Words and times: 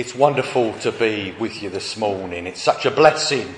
It's 0.00 0.14
wonderful 0.14 0.72
to 0.78 0.92
be 0.92 1.34
with 1.38 1.62
you 1.62 1.68
this 1.68 1.98
morning. 1.98 2.46
It's 2.46 2.62
such 2.62 2.86
a 2.86 2.90
blessing 2.90 3.54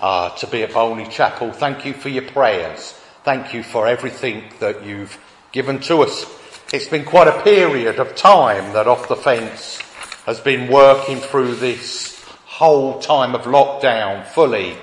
uh, 0.00 0.30
to 0.36 0.46
be 0.46 0.62
at 0.62 0.70
Bolney 0.70 1.10
Chapel. 1.10 1.50
Thank 1.50 1.84
you 1.84 1.94
for 1.94 2.08
your 2.08 2.22
prayers. 2.22 2.92
Thank 3.24 3.52
you 3.52 3.64
for 3.64 3.88
everything 3.88 4.44
that 4.60 4.86
you've 4.86 5.18
given 5.50 5.80
to 5.80 6.02
us. 6.02 6.26
It's 6.72 6.86
been 6.86 7.04
quite 7.04 7.26
a 7.26 7.42
period 7.42 7.98
of 7.98 8.14
time 8.14 8.72
that 8.72 8.86
Off 8.86 9.08
the 9.08 9.16
Fence 9.16 9.80
has 10.26 10.38
been 10.38 10.70
working 10.70 11.16
through 11.16 11.56
this 11.56 12.22
whole 12.44 13.00
time 13.00 13.34
of 13.34 13.40
lockdown 13.40 14.24
fully. 14.28 14.76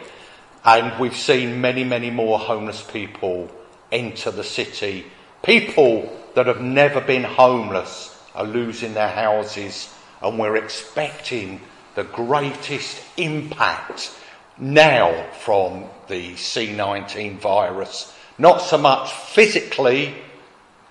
And 0.65 0.99
we've 0.99 1.15
seen 1.15 1.61
many, 1.61 1.85
many 1.85 2.11
more 2.11 2.37
homeless 2.37 2.83
people 2.83 3.49
enter 3.93 4.29
the 4.29 4.43
city. 4.43 5.05
People 5.41 6.13
that 6.35 6.47
have 6.47 6.59
never 6.59 6.99
been 6.99 7.23
homeless 7.23 8.21
are 8.35 8.43
losing 8.43 8.93
their 8.93 9.07
houses 9.07 9.93
and 10.21 10.39
we're 10.39 10.55
expecting 10.55 11.61
the 11.95 12.03
greatest 12.03 13.01
impact 13.17 14.11
now 14.57 15.25
from 15.39 15.85
the 16.07 16.33
C19 16.33 17.39
virus. 17.39 18.13
Not 18.37 18.61
so 18.61 18.77
much 18.77 19.11
physically, 19.11 20.15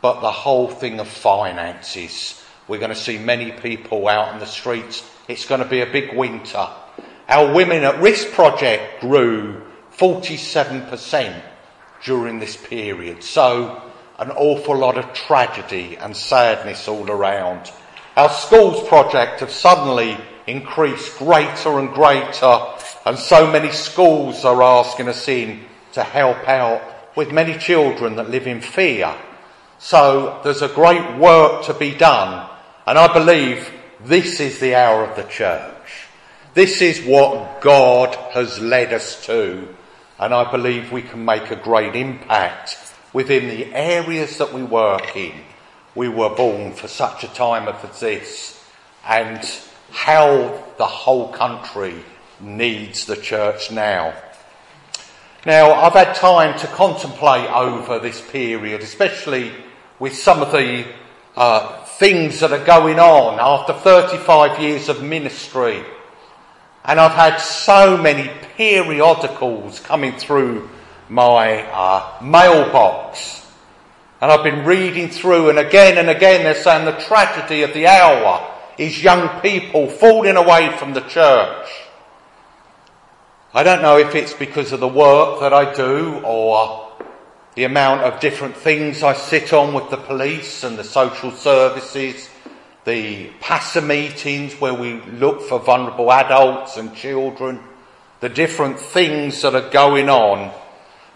but 0.02 0.20
the 0.20 0.30
whole 0.30 0.68
thing 0.68 1.00
of 1.00 1.08
finances. 1.08 2.42
We're 2.68 2.78
going 2.78 2.90
to 2.90 2.96
see 2.96 3.18
many 3.18 3.52
people 3.52 4.08
out 4.08 4.32
in 4.34 4.40
the 4.40 4.46
streets. 4.46 5.08
It's 5.28 5.46
going 5.46 5.62
to 5.62 5.68
be 5.68 5.80
a 5.80 5.86
big 5.86 6.16
winter. 6.16 6.68
Our 7.28 7.54
Women 7.54 7.84
at 7.84 8.00
Risk 8.00 8.32
project 8.32 9.00
grew 9.00 9.62
47% 9.96 11.42
during 12.04 12.38
this 12.38 12.56
period. 12.56 13.22
So 13.22 13.82
an 14.18 14.30
awful 14.30 14.76
lot 14.76 14.98
of 14.98 15.12
tragedy 15.12 15.96
and 15.96 16.16
sadness 16.16 16.88
all 16.88 17.10
around. 17.10 17.70
Our 18.16 18.30
schools 18.30 18.88
project 18.88 19.40
have 19.40 19.50
suddenly 19.50 20.16
increased 20.46 21.18
greater 21.18 21.78
and 21.78 21.92
greater 21.92 22.60
and 23.04 23.18
so 23.18 23.50
many 23.50 23.70
schools 23.70 24.42
are 24.46 24.62
asking 24.62 25.08
us 25.08 25.28
in 25.28 25.60
to 25.92 26.02
help 26.02 26.48
out 26.48 26.80
with 27.14 27.30
many 27.30 27.58
children 27.58 28.16
that 28.16 28.30
live 28.30 28.46
in 28.46 28.62
fear. 28.62 29.14
So 29.78 30.40
there's 30.42 30.62
a 30.62 30.68
great 30.68 31.18
work 31.18 31.66
to 31.66 31.74
be 31.74 31.94
done 31.94 32.48
and 32.86 32.98
I 32.98 33.12
believe 33.12 33.70
this 34.02 34.40
is 34.40 34.60
the 34.60 34.76
hour 34.76 35.04
of 35.04 35.14
the 35.16 35.24
church. 35.24 36.06
This 36.54 36.80
is 36.80 37.06
what 37.06 37.60
God 37.60 38.14
has 38.32 38.58
led 38.58 38.94
us 38.94 39.26
to 39.26 39.68
and 40.18 40.32
I 40.32 40.50
believe 40.50 40.90
we 40.90 41.02
can 41.02 41.22
make 41.22 41.50
a 41.50 41.56
great 41.56 41.94
impact 41.94 42.78
within 43.12 43.48
the 43.48 43.74
areas 43.74 44.38
that 44.38 44.54
we 44.54 44.62
work 44.62 45.14
in. 45.14 45.34
We 45.96 46.08
were 46.08 46.28
born 46.28 46.74
for 46.74 46.88
such 46.88 47.24
a 47.24 47.28
time 47.28 47.68
as 47.68 48.00
this, 48.00 48.62
and 49.08 49.40
how 49.90 50.62
the 50.76 50.84
whole 50.84 51.32
country 51.32 51.94
needs 52.38 53.06
the 53.06 53.16
church 53.16 53.70
now. 53.70 54.14
Now, 55.46 55.72
I've 55.72 55.94
had 55.94 56.14
time 56.14 56.58
to 56.58 56.66
contemplate 56.66 57.48
over 57.50 57.98
this 57.98 58.20
period, 58.20 58.82
especially 58.82 59.52
with 59.98 60.14
some 60.14 60.42
of 60.42 60.52
the 60.52 60.84
uh, 61.34 61.84
things 61.84 62.40
that 62.40 62.52
are 62.52 62.64
going 62.64 62.98
on 62.98 63.38
after 63.40 63.72
35 63.72 64.60
years 64.60 64.90
of 64.90 65.02
ministry. 65.02 65.82
And 66.84 67.00
I've 67.00 67.12
had 67.12 67.38
so 67.38 67.96
many 67.96 68.30
periodicals 68.56 69.80
coming 69.80 70.12
through 70.12 70.68
my 71.08 71.62
uh, 71.62 72.22
mailbox. 72.22 73.45
And 74.20 74.30
I've 74.30 74.44
been 74.44 74.64
reading 74.64 75.10
through 75.10 75.50
and 75.50 75.58
again 75.58 75.98
and 75.98 76.08
again 76.08 76.44
they're 76.44 76.54
saying 76.54 76.86
the 76.86 76.92
tragedy 76.92 77.62
of 77.62 77.74
the 77.74 77.86
hour 77.86 78.50
is 78.78 79.02
young 79.02 79.40
people 79.40 79.88
falling 79.88 80.36
away 80.36 80.74
from 80.78 80.94
the 80.94 81.02
church. 81.02 81.68
I 83.52 83.62
don't 83.62 83.82
know 83.82 83.98
if 83.98 84.14
it's 84.14 84.32
because 84.32 84.72
of 84.72 84.80
the 84.80 84.88
work 84.88 85.40
that 85.40 85.52
I 85.52 85.72
do 85.72 86.20
or 86.24 86.92
the 87.54 87.64
amount 87.64 88.02
of 88.02 88.20
different 88.20 88.56
things 88.56 89.02
I 89.02 89.14
sit 89.14 89.52
on 89.52 89.74
with 89.74 89.90
the 89.90 89.96
police 89.96 90.62
and 90.64 90.78
the 90.78 90.84
social 90.84 91.30
services, 91.30 92.28
the 92.84 93.30
PASA 93.40 93.82
meetings 93.82 94.54
where 94.54 94.74
we 94.74 95.00
look 95.02 95.42
for 95.42 95.58
vulnerable 95.58 96.12
adults 96.12 96.76
and 96.76 96.94
children, 96.94 97.60
the 98.20 98.28
different 98.28 98.78
things 98.78 99.42
that 99.42 99.54
are 99.54 99.70
going 99.70 100.08
on 100.08 100.52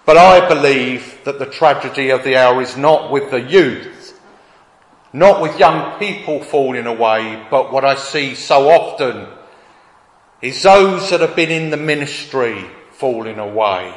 but 0.07 0.17
I 0.17 0.49
believe 0.49 1.19
that 1.25 1.39
the 1.39 1.47
tragedy 1.47 2.11
of 2.11 2.25
the 2.25 2.37
hour 2.37 2.61
is 2.63 2.77
not 2.77 3.11
with 3.11 3.31
the 3.31 3.41
youth, 3.41 4.21
not 5.13 5.43
with 5.43 5.59
young 5.59 5.99
people 5.99 6.43
falling 6.43 6.87
away, 6.87 7.47
but 7.51 7.73
what 7.73 7.85
I 7.85 7.95
see 7.97 8.35
so 8.35 8.71
often 8.71 9.27
is 10.41 10.63
those 10.63 11.11
that 11.11 11.21
have 11.21 11.37
been 11.37 11.51
in 11.51 11.71
the 11.71 11.77
ministry 11.77 12.65
falling 12.93 13.39
away, 13.39 13.95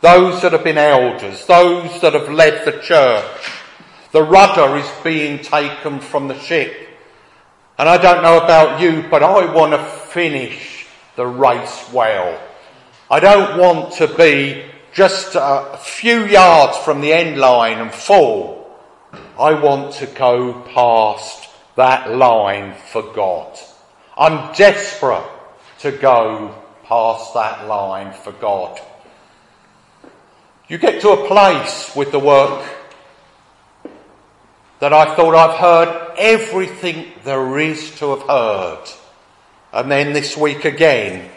those 0.00 0.42
that 0.42 0.52
have 0.52 0.64
been 0.64 0.78
elders, 0.78 1.46
those 1.46 2.00
that 2.00 2.14
have 2.14 2.28
led 2.28 2.64
the 2.64 2.80
church. 2.80 3.52
The 4.12 4.22
rudder 4.22 4.76
is 4.76 4.90
being 5.04 5.40
taken 5.40 6.00
from 6.00 6.28
the 6.28 6.38
ship. 6.38 6.74
And 7.78 7.88
I 7.88 7.98
don't 7.98 8.22
know 8.22 8.38
about 8.38 8.80
you, 8.80 9.04
but 9.10 9.22
I 9.22 9.52
want 9.52 9.72
to 9.72 9.84
finish 10.12 10.86
the 11.16 11.26
race 11.26 11.90
well. 11.92 12.40
I 13.10 13.20
don't 13.20 13.58
want 13.58 13.94
to 13.94 14.08
be 14.08 14.64
just 14.92 15.34
a 15.34 15.78
few 15.80 16.24
yards 16.26 16.76
from 16.78 17.00
the 17.00 17.12
end 17.12 17.38
line 17.38 17.78
and 17.78 17.92
fall. 17.92 18.78
I 19.38 19.54
want 19.54 19.94
to 19.94 20.06
go 20.06 20.52
past 20.74 21.48
that 21.76 22.10
line 22.10 22.74
for 22.74 23.02
God. 23.12 23.58
I'm 24.16 24.52
desperate 24.54 25.28
to 25.80 25.92
go 25.92 26.54
past 26.84 27.34
that 27.34 27.68
line 27.68 28.12
for 28.12 28.32
God. 28.32 28.80
You 30.68 30.78
get 30.78 31.00
to 31.02 31.10
a 31.10 31.26
place 31.28 31.92
with 31.94 32.10
the 32.10 32.18
work 32.18 32.68
that 34.80 34.92
I 34.92 35.14
thought 35.14 35.34
I've 35.34 35.58
heard 35.58 36.14
everything 36.18 37.12
there 37.24 37.58
is 37.58 37.96
to 37.98 38.16
have 38.16 38.28
heard. 38.28 38.84
And 39.72 39.90
then 39.90 40.12
this 40.12 40.36
week 40.36 40.64
again, 40.64 41.30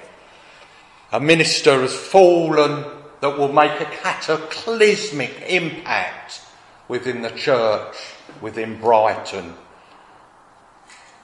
a 1.11 1.19
minister 1.19 1.81
has 1.81 1.95
fallen 1.95 2.85
that 3.21 3.37
will 3.37 3.53
make 3.53 3.79
a 3.79 3.85
cataclysmic 3.85 5.43
impact 5.47 6.41
within 6.87 7.21
the 7.21 7.29
church, 7.29 7.95
within 8.41 8.79
Brighton. 8.79 9.53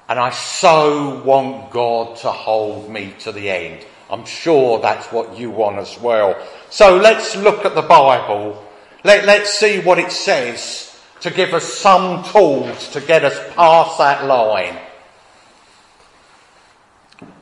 And 0.08 0.20
I 0.20 0.30
so 0.30 1.22
want 1.24 1.72
God 1.72 2.16
to 2.18 2.32
hold 2.32 2.90
me 2.90 3.14
to 3.20 3.32
the 3.32 3.50
end. 3.50 3.86
I'm 4.10 4.26
sure 4.26 4.80
that's 4.80 5.12
what 5.12 5.38
you 5.38 5.50
want 5.50 5.80
as 5.80 6.00
well. 6.00 6.42
So 6.70 6.96
let's 6.96 7.36
look 7.36 7.66
at 7.66 7.76
the 7.76 7.82
Bible. 7.82 8.64
Let, 9.04 9.26
let's 9.26 9.58
see 9.58 9.82
what 9.82 10.00
it 10.00 10.12
says 10.12 10.98
to 11.22 11.32
give 11.32 11.54
us 11.54 11.66
some 11.66 12.24
tools 12.24 12.90
to 12.92 13.02
get 13.02 13.26
us 13.26 13.38
past 13.56 13.98
that 13.98 14.26
line. 14.26 14.78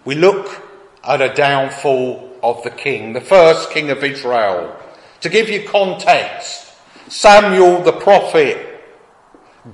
We 0.06 0.16
look 0.16 0.64
at 1.04 1.22
a 1.22 1.34
downfall 1.34 2.25
of 2.44 2.64
the 2.64 2.70
king, 2.70 3.14
the 3.14 3.22
first 3.22 3.72
king 3.72 3.90
of 3.90 4.04
Israel. 4.04 4.76
To 5.22 5.30
give 5.30 5.50
you 5.50 5.68
context, 5.68 6.74
Samuel 7.08 7.84
the 7.84 7.94
prophet, 7.94 8.82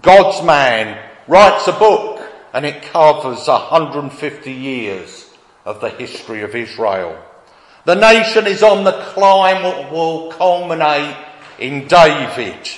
God's 0.02 0.46
man, 0.46 0.98
writes 1.28 1.68
a 1.68 1.74
book 1.74 2.22
and 2.54 2.66
it 2.66 2.84
covers 2.84 3.48
150 3.48 4.52
years 4.52 5.30
of 5.66 5.82
the 5.82 5.90
history 5.90 6.42
of 6.42 6.56
Israel. 6.56 7.18
The 7.86 7.96
nation 7.96 8.48
is 8.48 8.62
on 8.62 8.84
the 8.84 9.02
climb 9.14 9.64
that 9.64 9.92
will 9.92 10.32
culminate 10.32 11.18
in 11.58 11.88
David, 11.88 12.70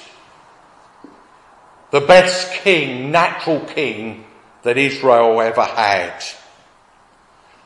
the 1.91 2.01
best 2.01 2.51
king, 2.61 3.11
natural 3.11 3.59
king 3.61 4.25
that 4.63 4.77
Israel 4.77 5.41
ever 5.41 5.63
had. 5.63 6.23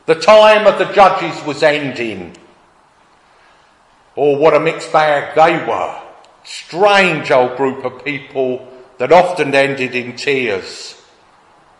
The 0.08 0.14
time 0.14 0.66
of 0.66 0.78
the 0.78 0.90
judges 0.94 1.44
was 1.44 1.62
ending. 1.62 2.34
Oh, 4.16 4.38
what 4.38 4.54
a 4.54 4.58
mixed 4.58 4.90
bag 4.90 5.34
they 5.34 5.62
were. 5.70 6.00
Strange 6.44 7.30
old 7.30 7.58
group 7.58 7.84
of 7.84 8.02
people 8.06 8.66
that 8.96 9.12
often 9.12 9.54
ended 9.54 9.94
in 9.94 10.16
tears. 10.16 10.98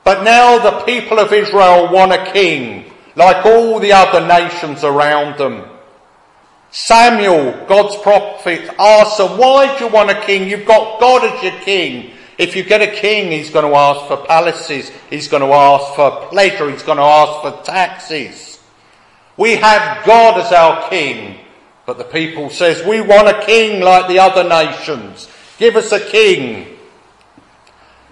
But 0.05 0.25
now 0.25 0.59
the 0.59 0.85
people 0.85 1.19
of 1.19 1.33
Israel 1.33 1.91
want 1.91 2.13
a 2.13 2.31
king, 2.31 2.93
like 3.17 3.47
all 3.47 3.81
the 3.81 3.93
other 3.93 4.27
nations 4.27 4.85
around 4.85 5.39
them. 5.39 5.65
Samuel, 6.71 7.65
God's 7.67 7.97
prophet, 8.03 8.69
asks 8.79 9.17
them, 9.17 9.39
why 9.39 9.75
do 9.79 9.87
you 9.87 9.91
want 9.91 10.11
a 10.11 10.21
king? 10.21 10.51
You've 10.51 10.67
got 10.67 11.01
God 11.01 11.25
as 11.25 11.43
your 11.43 11.59
king. 11.63 12.11
If 12.39 12.57
you 12.57 12.63
get 12.63 12.81
a 12.81 12.87
king, 12.87 13.31
he's 13.33 13.51
going 13.51 13.71
to 13.71 13.77
ask 13.77 14.07
for 14.07 14.17
palaces, 14.27 14.91
he's 15.11 15.29
going 15.29 15.43
to 15.43 15.53
ask 15.53 15.95
for 15.95 16.29
pleasure, 16.29 16.71
he's 16.71 16.85
going 16.85 16.99
to 16.99 17.05
ask 17.05 17.43
for 17.43 17.65
taxes. 17.65 18.61
We 19.37 19.57
have 19.57 20.07
God 20.07 20.41
as 20.41 20.53
our 20.53 20.89
king, 20.89 21.39
but 21.85 21.99
the 21.99 22.05
people 22.05 22.49
says, 22.51 22.87
we 22.87 23.01
want 23.01 23.29
a 23.29 23.45
king 23.45 23.83
like 23.83 24.09
the 24.09 24.21
other 24.21 24.49
nations. 24.49 25.29
Give 25.59 25.77
us 25.77 25.93
a 25.93 26.01
king. 26.01 26.79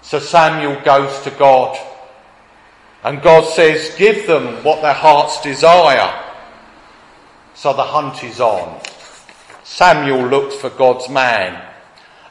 So 0.02 0.18
Samuel 0.18 0.80
goes 0.82 1.22
to 1.22 1.30
God 1.30 1.78
And 3.06 3.22
God 3.22 3.44
says, 3.44 3.94
give 3.96 4.26
them 4.26 4.64
what 4.64 4.82
their 4.82 4.92
hearts 4.92 5.40
desire. 5.40 6.24
So 7.54 7.72
the 7.72 7.84
hunt 7.84 8.24
is 8.24 8.40
on. 8.40 8.80
Samuel 9.62 10.26
looks 10.26 10.56
for 10.56 10.70
God's 10.70 11.08
man. 11.08 11.62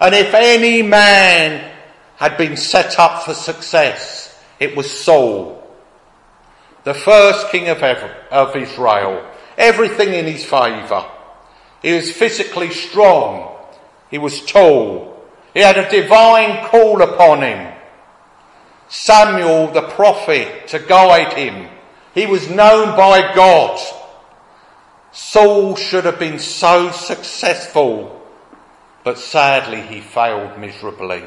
And 0.01 0.13
if 0.13 0.33
any 0.33 0.81
man 0.81 1.74
had 2.17 2.37
been 2.37 2.55
set 2.57 2.97
up 2.99 3.23
for 3.23 3.33
success, 3.33 4.41
it 4.59 4.75
was 4.75 4.89
Saul, 4.89 5.61
the 6.83 6.93
first 6.93 7.49
king 7.49 7.67
of, 7.67 7.81
of 7.81 8.55
Israel. 8.55 9.25
Everything 9.57 10.13
in 10.13 10.25
his 10.25 10.43
favour. 10.45 11.05
He 11.81 11.93
was 11.93 12.11
physically 12.11 12.71
strong. 12.71 13.55
He 14.11 14.17
was 14.17 14.45
tall. 14.45 15.23
He 15.53 15.61
had 15.61 15.77
a 15.77 15.89
divine 15.89 16.65
call 16.67 17.01
upon 17.01 17.41
him. 17.41 17.73
Samuel 18.87 19.71
the 19.71 19.81
prophet 19.81 20.67
to 20.69 20.79
guide 20.79 21.33
him. 21.33 21.69
He 22.13 22.25
was 22.25 22.49
known 22.49 22.95
by 22.95 23.33
God. 23.33 23.79
Saul 25.11 25.75
should 25.75 26.05
have 26.05 26.19
been 26.19 26.39
so 26.39 26.91
successful, 26.91 28.21
but 29.03 29.17
sadly 29.17 29.81
he 29.81 30.01
failed 30.01 30.59
miserably. 30.59 31.23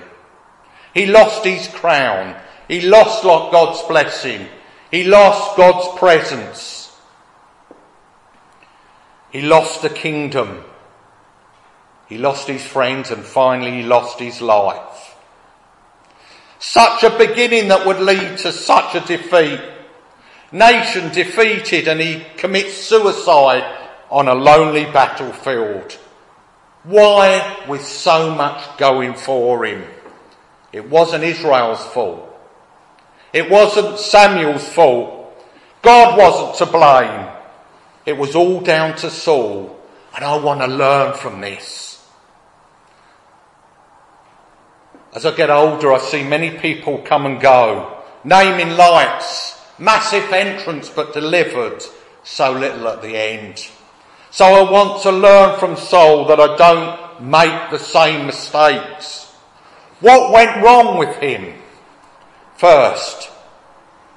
He 0.95 1.07
lost 1.07 1.45
his 1.45 1.69
crown. 1.69 2.37
He 2.67 2.81
lost 2.83 3.23
God's 3.23 3.83
blessing. 3.83 4.47
He 4.91 5.05
lost 5.05 5.57
God's 5.57 5.99
presence. 5.99 6.97
He 9.31 9.43
lost 9.43 9.83
the 9.83 9.91
kingdom. 9.91 10.65
He 12.09 12.17
lost 12.17 12.49
his 12.49 12.65
friends 12.65 13.11
and 13.11 13.23
finally 13.23 13.83
he 13.83 13.83
lost 13.83 14.19
his 14.19 14.41
life. 14.41 15.17
Such 16.59 17.05
a 17.05 17.17
beginning 17.17 17.69
that 17.69 17.87
would 17.87 18.01
lead 18.01 18.39
to 18.39 18.53
such 18.53 18.95
a 18.95 19.01
defeat. 19.01 19.61
Nation 20.51 21.13
defeated 21.13 21.87
and 21.87 22.01
he 22.01 22.25
commits 22.37 22.75
suicide 22.75 23.77
on 24.11 24.29
a 24.29 24.35
lonely 24.35 24.85
battlefield. 24.85 25.93
Why 26.85 27.65
with 27.69 27.85
so 27.85 28.35
much 28.35 28.79
going 28.79 29.15
for 29.15 29.67
him? 29.67 29.85
It 30.73 30.89
wasn't 30.89 31.25
Israel's 31.25 31.85
fault. 31.87 32.25
It 33.33 33.51
wasn't 33.51 33.99
Samuel's 33.99 34.69
fault. 34.69 35.33
God 35.83 36.19
wasn't 36.19 36.57
to 36.57 36.67
blame. 36.67 37.29
It 38.07 38.17
was 38.17 38.35
all 38.35 38.61
down 38.61 38.97
to 38.97 39.11
Saul. 39.11 39.79
And 40.15 40.25
I 40.25 40.37
want 40.37 40.61
to 40.61 40.67
learn 40.67 41.15
from 41.15 41.41
this. 41.41 41.89
As 45.15 45.25
I 45.25 45.35
get 45.35 45.51
older, 45.51 45.93
I 45.93 45.99
see 45.99 46.23
many 46.23 46.59
people 46.59 46.99
come 46.99 47.25
and 47.27 47.41
go, 47.41 48.03
naming 48.25 48.77
lights, 48.77 49.61
massive 49.79 50.33
entrance 50.33 50.91
but 50.91 51.15
delivered, 51.15 51.83
so 52.23 52.53
little 52.53 52.89
at 52.89 53.01
the 53.01 53.17
end. 53.17 53.69
So 54.31 54.45
I 54.45 54.71
want 54.71 55.03
to 55.03 55.11
learn 55.11 55.59
from 55.59 55.77
Saul 55.77 56.27
that 56.27 56.39
I 56.39 56.57
don't 56.57 57.23
make 57.23 57.71
the 57.71 57.79
same 57.79 58.27
mistakes. 58.27 59.28
What 60.01 60.33
went 60.33 60.63
wrong 60.63 60.99
with 60.99 61.17
him? 61.17 61.55
First, 62.57 63.31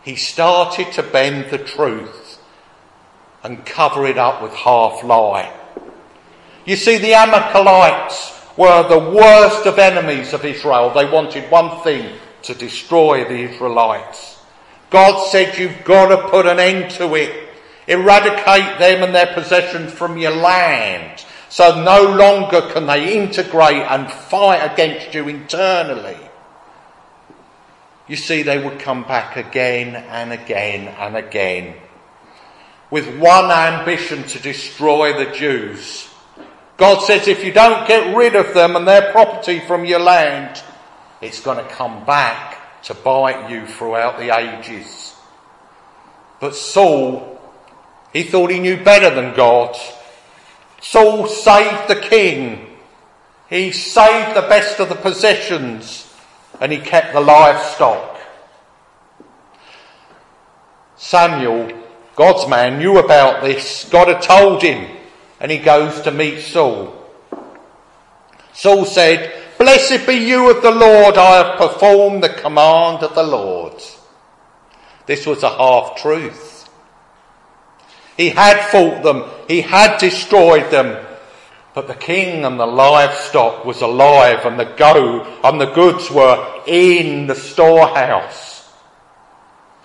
he 0.03 0.15
started 0.15 0.91
to 0.93 1.03
bend 1.03 1.51
the 1.51 1.57
truth 1.57 2.39
and 3.43 3.65
cover 3.65 4.05
it 4.05 4.17
up 4.17 4.41
with 4.41 4.53
half 4.53 5.03
lie. 5.03 5.51
You 6.65 6.75
see, 6.75 6.97
the 6.97 7.15
Amalekites 7.15 8.39
were 8.57 8.87
the 8.87 8.99
worst 8.99 9.65
of 9.65 9.79
enemies 9.79 10.33
of 10.33 10.45
Israel. 10.45 10.91
They 10.93 11.09
wanted 11.09 11.49
one 11.49 11.81
thing 11.83 12.15
to 12.43 12.53
destroy 12.53 13.23
the 13.23 13.51
Israelites. 13.51 14.39
God 14.91 15.25
said, 15.27 15.57
You've 15.57 15.83
got 15.83 16.09
to 16.09 16.29
put 16.29 16.45
an 16.45 16.59
end 16.59 16.91
to 16.91 17.15
it. 17.15 17.49
Eradicate 17.87 18.77
them 18.77 19.03
and 19.03 19.15
their 19.15 19.33
possessions 19.33 19.91
from 19.91 20.17
your 20.17 20.35
land. 20.35 21.25
So 21.51 21.83
no 21.83 22.15
longer 22.15 22.61
can 22.71 22.87
they 22.87 23.13
integrate 23.13 23.83
and 23.83 24.09
fight 24.09 24.71
against 24.71 25.13
you 25.13 25.27
internally. 25.27 26.17
You 28.07 28.15
see, 28.15 28.41
they 28.41 28.57
would 28.57 28.79
come 28.79 29.03
back 29.03 29.35
again 29.35 29.95
and 29.95 30.31
again 30.31 30.87
and 30.87 31.17
again 31.17 31.75
with 32.89 33.17
one 33.19 33.51
ambition 33.51 34.23
to 34.23 34.39
destroy 34.39 35.13
the 35.13 35.31
Jews. 35.33 36.09
God 36.77 37.01
says 37.03 37.27
if 37.27 37.43
you 37.43 37.51
don't 37.51 37.85
get 37.85 38.15
rid 38.15 38.35
of 38.35 38.53
them 38.53 38.77
and 38.77 38.87
their 38.87 39.11
property 39.11 39.59
from 39.59 39.83
your 39.83 39.99
land, 39.99 40.61
it's 41.21 41.41
going 41.41 41.57
to 41.57 41.69
come 41.69 42.05
back 42.05 42.81
to 42.83 42.93
bite 42.93 43.49
you 43.49 43.67
throughout 43.67 44.19
the 44.19 44.33
ages. 44.37 45.15
But 46.39 46.55
Saul, 46.55 47.39
he 48.13 48.23
thought 48.23 48.51
he 48.51 48.59
knew 48.59 48.81
better 48.81 49.13
than 49.13 49.35
God. 49.35 49.75
Saul 50.81 51.27
saved 51.27 51.87
the 51.87 51.95
king. 51.95 52.67
He 53.49 53.71
saved 53.71 54.35
the 54.35 54.41
best 54.41 54.79
of 54.79 54.89
the 54.89 54.95
possessions 54.95 56.13
and 56.59 56.71
he 56.71 56.79
kept 56.79 57.13
the 57.13 57.21
livestock. 57.21 58.19
Samuel, 60.97 61.71
God's 62.15 62.47
man, 62.47 62.79
knew 62.79 62.97
about 62.97 63.41
this. 63.43 63.87
God 63.89 64.07
had 64.07 64.21
told 64.21 64.61
him 64.61 64.97
and 65.39 65.51
he 65.51 65.57
goes 65.57 66.01
to 66.01 66.11
meet 66.11 66.41
Saul. 66.41 66.97
Saul 68.53 68.85
said, 68.85 69.33
Blessed 69.57 70.07
be 70.07 70.15
you 70.15 70.49
of 70.49 70.63
the 70.63 70.71
Lord, 70.71 71.17
I 71.17 71.43
have 71.43 71.57
performed 71.57 72.23
the 72.23 72.29
command 72.29 73.03
of 73.03 73.15
the 73.15 73.23
Lord. 73.23 73.81
This 75.05 75.25
was 75.25 75.43
a 75.43 75.49
half 75.49 75.97
truth. 75.97 76.50
He 78.21 78.29
had 78.29 78.69
fought 78.69 79.01
them, 79.01 79.23
he 79.47 79.61
had 79.61 79.97
destroyed 79.97 80.69
them, 80.69 81.03
but 81.73 81.87
the 81.87 81.95
king 81.95 82.45
and 82.45 82.59
the 82.59 82.67
livestock 82.67 83.65
was 83.65 83.81
alive 83.81 84.45
and 84.45 84.59
the 84.59 84.75
go 84.77 85.23
and 85.43 85.59
the 85.59 85.73
goods 85.73 86.11
were 86.11 86.61
in 86.67 87.25
the 87.25 87.33
storehouse. 87.33 88.71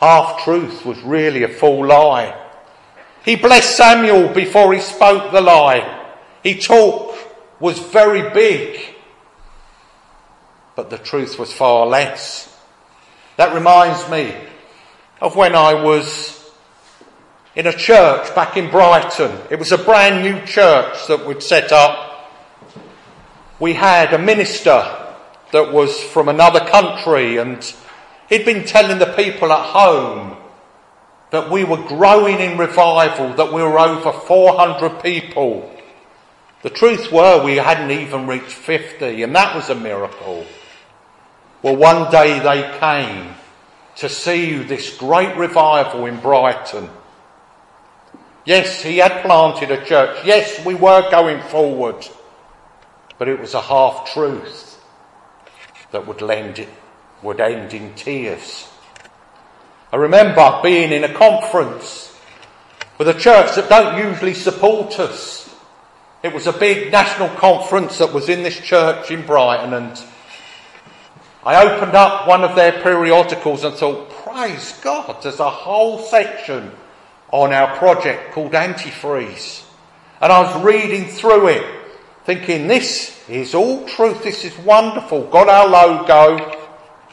Half 0.01 0.45
truth 0.45 0.85
was 0.85 1.01
really 1.01 1.45
a 1.45 1.49
full 1.49 1.87
lie. 1.87 2.39
He 3.25 3.37
blessed 3.37 3.75
Samuel 3.75 4.35
before 4.35 4.75
he 4.75 4.81
spoke 4.81 5.33
the 5.33 5.41
lie. 5.41 6.13
He 6.43 6.59
talk 6.59 7.17
was 7.59 7.79
very 7.79 8.35
big, 8.35 8.79
but 10.75 10.91
the 10.91 10.99
truth 10.99 11.39
was 11.39 11.55
far 11.55 11.87
less. 11.87 12.55
That 13.39 13.55
reminds 13.55 14.07
me 14.11 14.37
of 15.23 15.37
when 15.37 15.55
I 15.55 15.83
was 15.83 16.36
in 17.57 17.67
a 17.67 17.73
church 17.73 18.35
back 18.35 18.59
in 18.59 18.71
Brighton. 18.71 19.41
It 19.51 19.59
was 19.59 19.73
a 19.73 19.79
brand 19.79 20.23
new 20.23 20.45
church 20.45 21.07
that 21.09 21.27
we'd 21.27 21.43
set 21.43 21.73
up. 21.73 22.31
We 23.59 23.73
had 23.73 24.13
a 24.13 24.19
minister 24.19 24.85
that 25.53 25.73
was 25.73 25.99
from 25.99 26.29
another 26.29 26.61
country 26.61 27.39
and 27.39 27.75
he'd 28.29 28.45
been 28.45 28.67
telling 28.67 28.99
the 28.99 29.07
people 29.07 29.51
at 29.51 29.71
home 29.71 30.37
that 31.31 31.51
we 31.51 31.65
were 31.65 31.83
growing 31.89 32.41
in 32.41 32.59
revival, 32.59 33.33
that 33.35 33.51
we 33.51 33.63
were 33.63 33.79
over 33.79 34.13
400 34.13 35.03
people. 35.03 35.73
The 36.61 36.71
truth 36.71 37.11
were 37.11 37.43
we 37.43 37.57
hadn't 37.57 37.91
even 37.91 38.27
reached 38.27 38.53
50 38.53 39.23
and 39.23 39.35
that 39.35 39.57
was 39.57 39.71
a 39.71 39.75
miracle. 39.75 40.45
Well, 41.63 41.77
one 41.77 42.11
day 42.11 42.39
they 42.39 42.79
came 42.79 43.35
to 43.97 44.11
see 44.11 44.59
this 44.59 44.95
great 44.99 45.35
revival 45.39 46.05
in 46.05 46.21
Brighton. 46.21 46.91
Yes, 48.47 48.81
he 48.81 48.99
had 48.99 49.23
planted 49.23 49.73
a 49.73 49.85
church. 49.85 50.25
Yes, 50.25 50.65
we 50.65 50.77
were 50.77 51.11
going 51.11 51.43
forward. 51.43 52.07
But 53.19 53.29
it 53.29 53.41
was 53.41 53.55
a 53.55 53.61
half 53.61 54.13
truth 54.13 54.81
that 55.91 56.07
would, 56.07 56.23
lend 56.23 56.65
would 57.23 57.41
end 57.41 57.75
in 57.75 57.95
tears. 57.95 58.69
I 59.93 59.97
remember 59.97 60.61
being 60.63 60.93
in 60.93 61.03
a 61.03 61.13
conference 61.13 62.17
with 62.99 63.09
a 63.09 63.15
church 63.15 63.57
that 63.57 63.69
don't 63.69 63.99
usually 63.99 64.35
support 64.35 65.01
us. 65.01 65.53
It 66.23 66.33
was 66.33 66.47
a 66.47 66.53
big 66.53 66.93
national 66.93 67.31
conference 67.31 67.99
that 67.99 68.13
was 68.13 68.29
in 68.29 68.45
this 68.45 68.59
church 68.61 69.11
in 69.11 69.27
Brighton 69.27 69.75
and 69.75 70.01
I 71.45 71.65
opened 71.65 71.95
up 71.95 72.27
one 72.27 72.43
of 72.43 72.57
their 72.57 72.83
periodicals 72.83 73.65
and 73.65 73.75
thought, 73.75 74.11
praise 74.11 74.79
God, 74.83 75.23
there's 75.23 75.41
a 75.41 75.51
whole 75.51 76.01
section 76.01 76.73
on 77.31 77.53
our 77.53 77.77
project 77.77 78.33
called 78.33 78.53
Antifreeze. 78.53 79.65
And 80.21 80.33
I 80.33 80.41
was 80.41 80.65
reading 80.65 81.07
through 81.07 81.49
it, 81.49 81.67
thinking, 82.25 82.69
this 82.69 83.29
is 83.29 83.55
all 83.55 83.87
truth, 83.87 84.23
this 84.23 84.45
is 84.45 84.57
wonderful. 84.59 85.25
Got 85.25 85.49
our 85.49 85.69
logo, 85.69 86.69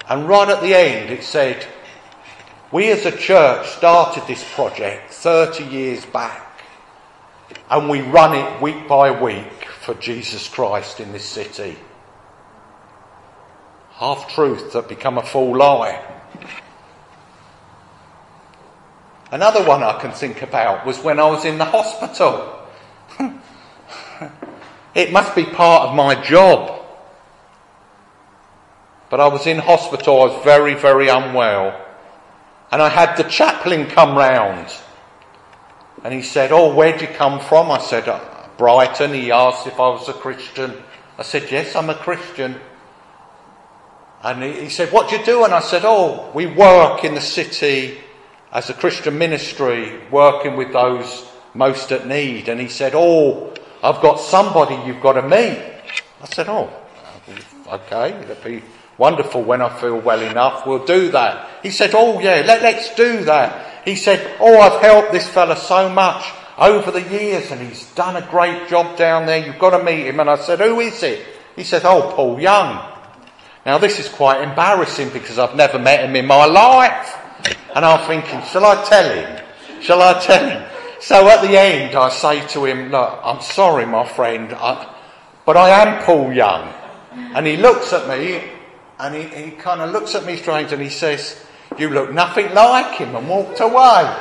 and 0.10 0.27
right 0.27 0.50
at 0.50 0.62
the 0.62 0.75
end 0.75 1.10
it 1.10 1.24
said, 1.24 1.65
we 2.72 2.89
as 2.89 3.05
a 3.05 3.15
church 3.15 3.67
started 3.67 4.24
this 4.27 4.43
project 4.55 5.12
30 5.12 5.65
years 5.65 6.05
back 6.05 6.53
and 7.70 7.89
we 7.89 8.01
run 8.01 8.36
it 8.36 8.62
week 8.62 8.88
by 8.88 9.12
week 9.12 9.65
for 9.82 9.93
Jesus 9.96 10.48
Christ 10.48 11.00
in 11.00 11.12
this 11.12 11.25
city. 11.25 11.77
Half 13.91 14.34
truth 14.34 14.74
that 14.74 14.89
become 14.89 15.17
a 15.17 15.24
full 15.24 15.58
lie. 15.58 16.01
Another 19.34 19.63
one 19.63 19.82
I 19.82 20.00
can 20.00 20.12
think 20.12 20.44
about 20.44 20.86
was 20.86 21.00
when 21.00 21.20
I 21.20 21.28
was 21.28 21.44
in 21.44 21.58
the 21.58 21.66
hospital. 21.66 22.56
it 24.94 25.12
must 25.12 25.36
be 25.36 25.44
part 25.44 25.90
of 25.90 25.96
my 25.96 26.13
job. 26.22 26.86
But 29.10 29.20
I 29.20 29.30
was 29.30 29.48
in 29.48 29.58
hospital, 29.58 30.22
I 30.22 30.25
was 30.28 30.44
very, 30.44 30.75
very 30.75 31.08
unwell. 31.08 31.84
And 32.72 32.80
I 32.80 32.90
had 32.90 33.16
the 33.16 33.24
chaplain 33.24 33.88
come 33.88 34.16
round. 34.16 34.72
And 36.04 36.13
he 36.13 36.22
said, 36.22 36.52
Oh, 36.52 36.72
where'd 36.75 37.02
you 37.02 37.08
come 37.08 37.40
from? 37.40 37.72
I 37.72 37.80
said, 37.80 38.08
uh, 38.08 38.20
Brighton. 38.60 39.16
He 39.16 39.32
asked 39.32 39.66
if 39.66 39.80
I 39.80 39.90
was 39.90 40.08
a 40.10 40.13
Christian. 40.13 40.75
I 41.18 41.24
said, 41.24 41.50
Yes, 41.50 41.75
I'm 41.75 41.90
a 41.90 41.96
Christian. 41.96 42.58
And 44.22 44.44
he, 44.44 44.62
he 44.66 44.70
said, 44.70 44.94
What 44.94 45.10
do 45.10 45.18
you 45.18 45.25
do? 45.25 45.44
And 45.44 45.56
I 45.56 45.60
said, 45.60 45.82
Oh, 45.86 46.30
we 46.36 46.46
work 46.46 47.04
in 47.04 47.16
the 47.16 47.22
city 47.22 47.98
as 48.53 48.69
a 48.69 48.74
Christian 48.74 49.17
ministry, 49.17 50.00
working 50.12 50.55
with 50.55 50.72
those 50.72 51.25
most 51.55 51.91
at 51.91 52.07
need. 52.07 52.48
And 52.48 52.62
he 52.62 52.69
said, 52.69 52.93
Oh, 52.95 53.51
I've 53.81 54.01
got 54.01 54.19
somebody 54.19 54.75
you've 54.86 55.01
got 55.01 55.13
to 55.13 55.24
meet. 55.24 55.60
I 56.22 56.25
said, 56.25 56.48
Oh, 56.48 56.72
okay, 57.67 58.13
it'll 58.13 58.43
be 58.43 58.62
wonderful 58.98 59.41
when 59.41 59.62
I 59.62 59.69
feel 59.79 60.00
well 60.00 60.22
enough. 60.22 60.67
We'll 60.67 60.86
do 60.86 61.10
that. 61.12 61.50
He 61.63 61.72
said, 61.72 61.91
Oh, 61.95 62.19
yeah, 62.19 62.43
let, 62.45 62.62
let's 62.62 62.93
do 62.95 63.24
that. 63.25 63.86
He 63.86 63.95
said, 63.95 64.38
Oh, 64.39 64.60
I've 64.60 64.81
helped 64.81 65.12
this 65.12 65.27
fella 65.27 65.57
so 65.57 65.89
much 65.89 66.24
over 66.55 66.91
the 66.91 67.01
years 67.01 67.50
and 67.50 67.60
he's 67.60 67.91
done 67.95 68.15
a 68.15 68.27
great 68.29 68.69
job 68.69 68.95
down 68.98 69.25
there. 69.25 69.43
You've 69.43 69.57
got 69.57 69.75
to 69.75 69.83
meet 69.83 70.05
him. 70.05 70.19
And 70.19 70.29
I 70.29 70.36
said, 70.36 70.60
Who 70.60 70.79
is 70.79 71.01
it? 71.01 71.25
He 71.55 71.63
said, 71.63 71.81
Oh, 71.86 72.13
Paul 72.15 72.39
Young. 72.39 72.91
Now 73.65 73.79
this 73.79 73.98
is 73.98 74.10
quite 74.10 74.43
embarrassing 74.43 75.10
because 75.10 75.39
I've 75.39 75.55
never 75.55 75.79
met 75.79 76.07
him 76.07 76.15
in 76.15 76.27
my 76.27 76.45
life. 76.45 77.17
And 77.75 77.83
I'm 77.85 78.07
thinking, 78.07 78.41
shall 78.43 78.65
I 78.65 78.83
tell 78.85 79.13
him? 79.13 79.43
Shall 79.81 80.01
I 80.01 80.19
tell 80.19 80.47
him? 80.47 80.69
So 81.00 81.27
at 81.27 81.41
the 81.41 81.57
end 81.57 81.95
I 81.95 82.09
say 82.09 82.47
to 82.47 82.65
him, 82.65 82.89
look, 82.89 83.19
I'm 83.23 83.41
sorry 83.41 83.85
my 83.85 84.07
friend, 84.07 84.53
I, 84.53 84.93
but 85.45 85.57
I 85.57 85.69
am 85.69 86.03
Paul 86.03 86.31
Young. 86.31 86.73
And 87.35 87.45
he 87.45 87.57
looks 87.57 87.91
at 87.91 88.07
me 88.07 88.41
and 89.00 89.13
he, 89.13 89.23
he 89.23 89.51
kind 89.51 89.81
of 89.81 89.91
looks 89.91 90.15
at 90.15 90.25
me 90.25 90.38
strange 90.38 90.71
and 90.71 90.81
he 90.81 90.89
says, 90.89 91.45
you 91.77 91.89
look 91.89 92.13
nothing 92.13 92.53
like 92.53 92.95
him 92.95 93.15
and 93.15 93.27
walked 93.27 93.59
away. 93.59 94.15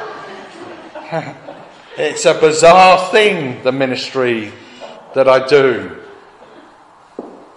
it's 1.96 2.24
a 2.24 2.34
bizarre 2.34 3.10
thing, 3.12 3.62
the 3.62 3.72
ministry 3.72 4.52
that 5.14 5.28
I 5.28 5.46
do. 5.46 5.98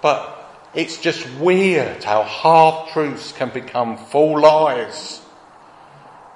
But 0.02 0.32
it's 0.76 1.00
just 1.00 1.28
weird 1.40 2.04
how 2.04 2.24
half 2.24 2.92
truths 2.92 3.32
can 3.32 3.50
become 3.50 3.98
full 3.98 4.40
lies. 4.40 5.25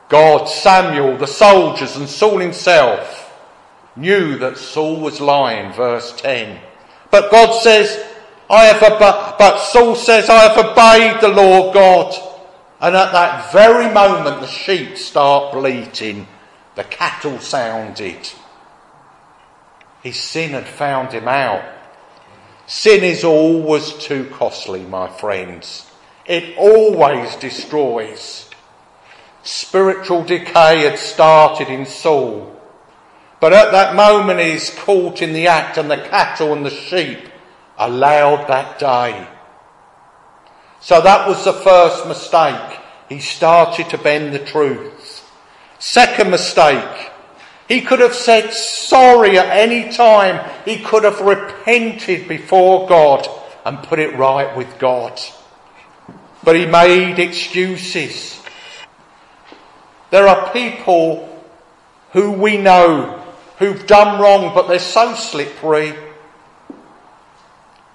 God, 0.10 0.46
Samuel, 0.46 1.18
the 1.18 1.28
soldiers, 1.28 1.96
and 1.96 2.10
Saul 2.10 2.39
himself 2.39 3.32
knew 3.96 4.38
that 4.39 4.58
Saul 4.58 5.00
was 5.00 5.22
lying, 5.22 5.72
verse 5.74 6.13
10. 6.18 6.60
But 7.12 7.32
God 7.32 7.62
says, 7.62 8.06
I 8.50 8.66
have, 8.66 8.82
ob- 8.82 9.38
but 9.38 9.60
Saul 9.60 9.96
says, 9.96 10.30
I 10.30 10.48
have 10.48 10.58
obeyed 10.58 11.22
the 11.22 11.30
Lord 11.30 11.74
God. 11.74 12.16
And 12.82 12.96
at 12.96 13.12
that 13.12 13.51
very 13.51 13.94
moment, 13.94 14.42
the 14.42 14.48
sheep 14.48 14.98
start 14.98 15.54
bleating. 15.54 16.28
The 16.75 16.84
cattle 16.86 17.39
sounded. 17.39 18.32
His 20.01 20.18
sin 20.18 20.51
had 20.51 20.68
found 20.68 21.12
him 21.12 21.28
out. 21.28 21.63
Sin 22.68 23.04
is 23.04 23.24
always 23.24 23.94
too 23.94 24.30
costly, 24.32 24.82
my 24.84 25.10
friends. 25.10 25.89
It 26.25 26.58
always 26.58 27.36
destroys. 27.36 28.49
Spiritual 29.43 30.24
decay 30.24 30.81
had 30.81 31.00
started 31.00 31.69
in 31.69 31.86
Saul. 31.86 32.55
But 33.39 33.53
at 33.53 33.72
that 33.72 33.96
moment 33.96 34.39
he's 34.39 34.69
caught 34.69 35.22
in 35.22 35.34
the 35.34 35.48
act 35.48 35.77
and 35.77 35.89
the 35.89 35.98
cattle 35.98 36.53
and 36.53 36.65
the 36.65 36.69
sheep 36.69 37.19
allowed 37.77 38.48
that 38.48 38.79
day. 38.79 39.27
So 40.81 41.01
that 41.01 41.27
was 41.27 41.43
the 41.43 41.53
first 41.53 42.08
mistake. 42.08 42.79
He 43.08 43.19
started 43.19 43.89
to 43.89 43.98
bend 43.98 44.34
the 44.34 44.39
truth. 44.39 45.25
Second 45.79 46.29
mistake. 46.29 47.12
He 47.67 47.81
could 47.81 48.00
have 48.00 48.15
said 48.15 48.51
sorry 48.51 49.38
at 49.38 49.55
any 49.55 49.91
time. 49.91 50.50
He 50.65 50.79
could 50.79 51.03
have 51.03 51.22
repented 51.22 52.27
before 52.27 52.88
God 52.88 53.27
and 53.65 53.84
put 53.84 54.00
it 54.00 54.17
right 54.17 54.55
with 54.58 54.79
God. 54.79 55.19
But 56.43 56.55
he 56.55 56.65
made 56.65 57.19
excuses. 57.19 58.41
There 60.12 60.28
are 60.28 60.51
people 60.51 61.25
who 62.13 62.32
we 62.32 62.58
know 62.58 63.24
who've 63.60 63.86
done 63.86 64.22
wrong, 64.22 64.54
but 64.56 64.68
they're 64.68 64.80
so 64.80 65.13
slippery. 65.13 65.94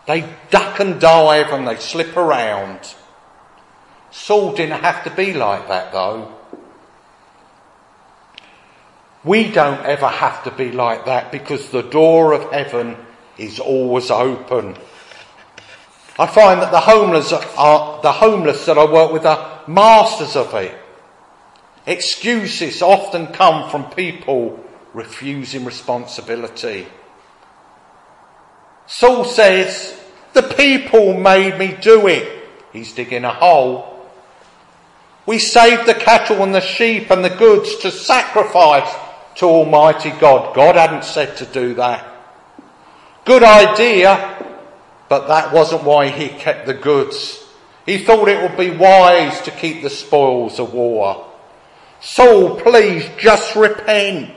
They 0.06 0.28
duck 0.50 0.80
and 0.80 1.00
dive 1.00 1.50
and 1.52 1.66
they 1.66 1.76
slip 1.76 2.16
around. 2.16 2.94
Saul 4.10 4.54
didn't 4.54 4.82
have 4.82 5.02
to 5.04 5.10
be 5.10 5.32
like 5.32 5.68
that 5.68 5.92
though. 5.92 6.32
We 9.24 9.50
don't 9.50 9.84
ever 9.86 10.06
have 10.06 10.44
to 10.44 10.50
be 10.50 10.70
like 10.70 11.06
that 11.06 11.32
because 11.32 11.70
the 11.70 11.82
door 11.82 12.32
of 12.32 12.52
heaven 12.52 12.96
is 13.38 13.58
always 13.58 14.10
open. 14.10 14.76
I 16.18 16.26
find 16.26 16.60
that 16.60 16.70
the 16.70 16.80
homeless 16.80 17.32
are, 17.32 18.02
the 18.02 18.12
homeless 18.12 18.66
that 18.66 18.78
I 18.78 18.84
work 18.84 19.12
with 19.12 19.24
are 19.24 19.62
masters 19.66 20.36
of 20.36 20.54
it. 20.54 20.78
Excuses 21.86 22.80
often 22.82 23.26
come 23.28 23.70
from 23.70 23.90
people 23.90 24.64
refusing 24.94 25.64
responsibility. 25.64 26.86
Saul 28.86 29.24
says, 29.24 30.00
the 30.32 30.42
people 30.42 31.14
made 31.14 31.58
me 31.58 31.76
do 31.80 32.06
it. 32.06 32.48
He's 32.72 32.92
digging 32.92 33.24
a 33.24 33.32
hole. 33.32 34.08
We 35.26 35.38
saved 35.38 35.86
the 35.86 35.94
cattle 35.94 36.42
and 36.42 36.54
the 36.54 36.60
sheep 36.60 37.10
and 37.10 37.24
the 37.24 37.30
goods 37.30 37.76
to 37.78 37.90
sacrifice 37.90 38.92
to 39.36 39.46
Almighty 39.46 40.10
God. 40.10 40.54
God 40.54 40.76
hadn't 40.76 41.04
said 41.04 41.36
to 41.38 41.46
do 41.46 41.74
that. 41.74 42.04
Good 43.24 43.42
idea, 43.42 44.56
but 45.08 45.28
that 45.28 45.52
wasn't 45.52 45.84
why 45.84 46.08
he 46.08 46.28
kept 46.28 46.66
the 46.66 46.74
goods. 46.74 47.42
He 47.86 47.98
thought 47.98 48.28
it 48.28 48.42
would 48.42 48.58
be 48.58 48.70
wise 48.70 49.40
to 49.42 49.50
keep 49.50 49.82
the 49.82 49.90
spoils 49.90 50.58
of 50.58 50.74
war. 50.74 51.33
Saul, 52.04 52.60
please 52.60 53.08
just 53.16 53.56
repent. 53.56 54.30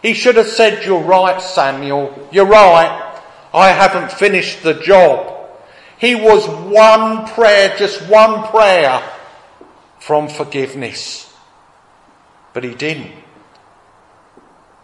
He 0.00 0.14
should 0.14 0.36
have 0.36 0.46
said, 0.46 0.86
You're 0.86 1.02
right, 1.02 1.42
Samuel. 1.42 2.28
You're 2.30 2.46
right. 2.46 3.20
I 3.52 3.70
haven't 3.70 4.12
finished 4.12 4.62
the 4.62 4.74
job. 4.74 5.50
He 5.98 6.14
was 6.14 6.46
one 6.46 7.26
prayer, 7.26 7.76
just 7.76 8.08
one 8.08 8.44
prayer 8.44 9.02
from 9.98 10.28
forgiveness. 10.28 11.34
But 12.52 12.62
he 12.62 12.76
didn't. 12.76 13.12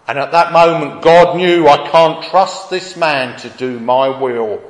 And 0.09 0.19
at 0.19 0.33
that 0.33 0.53
moment, 0.53 1.03
God 1.03 1.37
knew 1.37 1.69
I 1.69 1.89
can't 1.91 2.25
trust 2.25 2.71
this 2.71 2.97
man 2.97 3.39
to 3.41 3.51
do 3.51 3.79
my 3.79 4.09
will. 4.09 4.61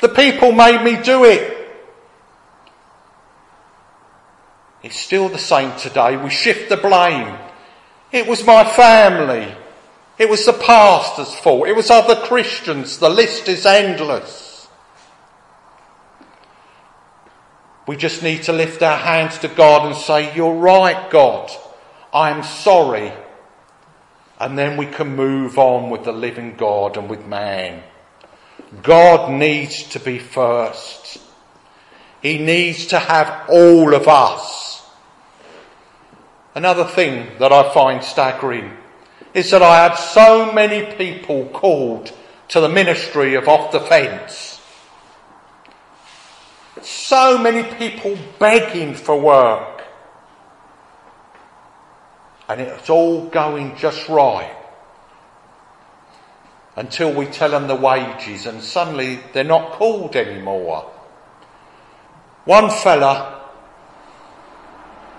The 0.00 0.08
people 0.08 0.52
made 0.52 0.82
me 0.82 1.02
do 1.02 1.24
it. 1.24 1.63
It's 4.84 5.00
still 5.00 5.30
the 5.30 5.38
same 5.38 5.74
today. 5.78 6.18
We 6.18 6.28
shift 6.28 6.68
the 6.68 6.76
blame. 6.76 7.34
It 8.12 8.26
was 8.26 8.44
my 8.44 8.64
family. 8.64 9.50
It 10.18 10.28
was 10.28 10.44
the 10.44 10.52
pastor's 10.52 11.34
fault. 11.34 11.66
It 11.66 11.74
was 11.74 11.90
other 11.90 12.14
Christians. 12.14 12.98
The 12.98 13.08
list 13.08 13.48
is 13.48 13.64
endless. 13.64 14.68
We 17.86 17.96
just 17.96 18.22
need 18.22 18.42
to 18.42 18.52
lift 18.52 18.82
our 18.82 18.98
hands 18.98 19.38
to 19.38 19.48
God 19.48 19.86
and 19.86 19.96
say, 19.96 20.36
You're 20.36 20.54
right, 20.54 21.10
God. 21.10 21.50
I 22.12 22.28
am 22.28 22.42
sorry. 22.42 23.10
And 24.38 24.58
then 24.58 24.76
we 24.76 24.84
can 24.84 25.16
move 25.16 25.58
on 25.58 25.88
with 25.88 26.04
the 26.04 26.12
living 26.12 26.56
God 26.56 26.98
and 26.98 27.08
with 27.08 27.26
man. 27.26 27.82
God 28.82 29.32
needs 29.32 29.82
to 29.90 29.98
be 29.98 30.18
first. 30.18 31.22
He 32.20 32.36
needs 32.36 32.88
to 32.88 32.98
have 32.98 33.48
all 33.48 33.94
of 33.94 34.08
us. 34.08 34.73
Another 36.54 36.84
thing 36.84 37.30
that 37.40 37.52
I 37.52 37.72
find 37.74 38.02
staggering 38.02 38.70
is 39.34 39.50
that 39.50 39.62
I 39.62 39.82
have 39.82 39.98
so 39.98 40.52
many 40.52 40.94
people 40.94 41.46
called 41.46 42.12
to 42.48 42.60
the 42.60 42.68
ministry 42.68 43.34
of 43.34 43.48
off 43.48 43.72
the 43.72 43.80
fence. 43.80 44.60
So 46.80 47.38
many 47.38 47.64
people 47.76 48.16
begging 48.38 48.94
for 48.94 49.20
work. 49.20 49.82
And 52.48 52.60
it's 52.60 52.88
all 52.88 53.26
going 53.26 53.76
just 53.76 54.08
right. 54.08 54.54
Until 56.76 57.12
we 57.12 57.26
tell 57.26 57.50
them 57.50 57.66
the 57.66 57.74
wages 57.74 58.46
and 58.46 58.62
suddenly 58.62 59.18
they're 59.32 59.42
not 59.42 59.72
called 59.72 60.14
anymore. 60.14 60.92
One 62.44 62.70
fella, 62.70 63.43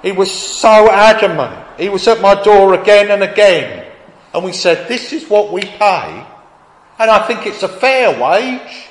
he 0.05 0.11
was 0.11 0.31
so 0.31 0.87
adamant. 0.91 1.79
He 1.79 1.89
was 1.89 2.07
at 2.07 2.21
my 2.21 2.39
door 2.43 2.75
again 2.75 3.09
and 3.09 3.23
again. 3.23 3.91
And 4.35 4.45
we 4.45 4.53
said, 4.53 4.87
this 4.87 5.11
is 5.11 5.27
what 5.27 5.51
we 5.51 5.61
pay. 5.61 6.27
And 6.99 7.09
I 7.09 7.25
think 7.25 7.47
it's 7.47 7.63
a 7.63 7.67
fair 7.67 8.11
wage. 8.21 8.85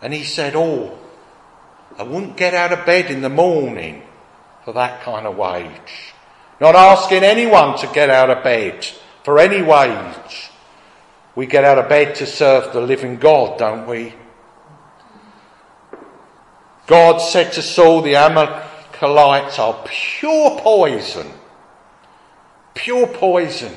And 0.00 0.14
he 0.14 0.24
said, 0.24 0.56
oh, 0.56 0.98
I 1.98 2.04
wouldn't 2.04 2.38
get 2.38 2.54
out 2.54 2.72
of 2.72 2.86
bed 2.86 3.10
in 3.10 3.20
the 3.20 3.28
morning 3.28 4.02
for 4.64 4.72
that 4.72 5.02
kind 5.02 5.26
of 5.26 5.36
wage. 5.36 6.14
Not 6.58 6.74
asking 6.74 7.22
anyone 7.22 7.76
to 7.80 7.86
get 7.88 8.08
out 8.08 8.30
of 8.30 8.42
bed 8.42 8.86
for 9.24 9.38
any 9.38 9.60
wage. 9.60 10.50
We 11.36 11.44
get 11.44 11.64
out 11.64 11.76
of 11.76 11.90
bed 11.90 12.14
to 12.14 12.26
serve 12.26 12.72
the 12.72 12.80
living 12.80 13.16
God, 13.16 13.58
don't 13.58 13.86
we? 13.86 14.14
God 16.86 17.18
said 17.18 17.52
to 17.52 17.60
Saul, 17.60 18.00
the 18.00 18.16
Amalekites 19.04 19.58
are 19.58 19.84
pure 19.86 20.58
poison. 20.58 21.30
Pure 22.74 23.08
poison. 23.08 23.74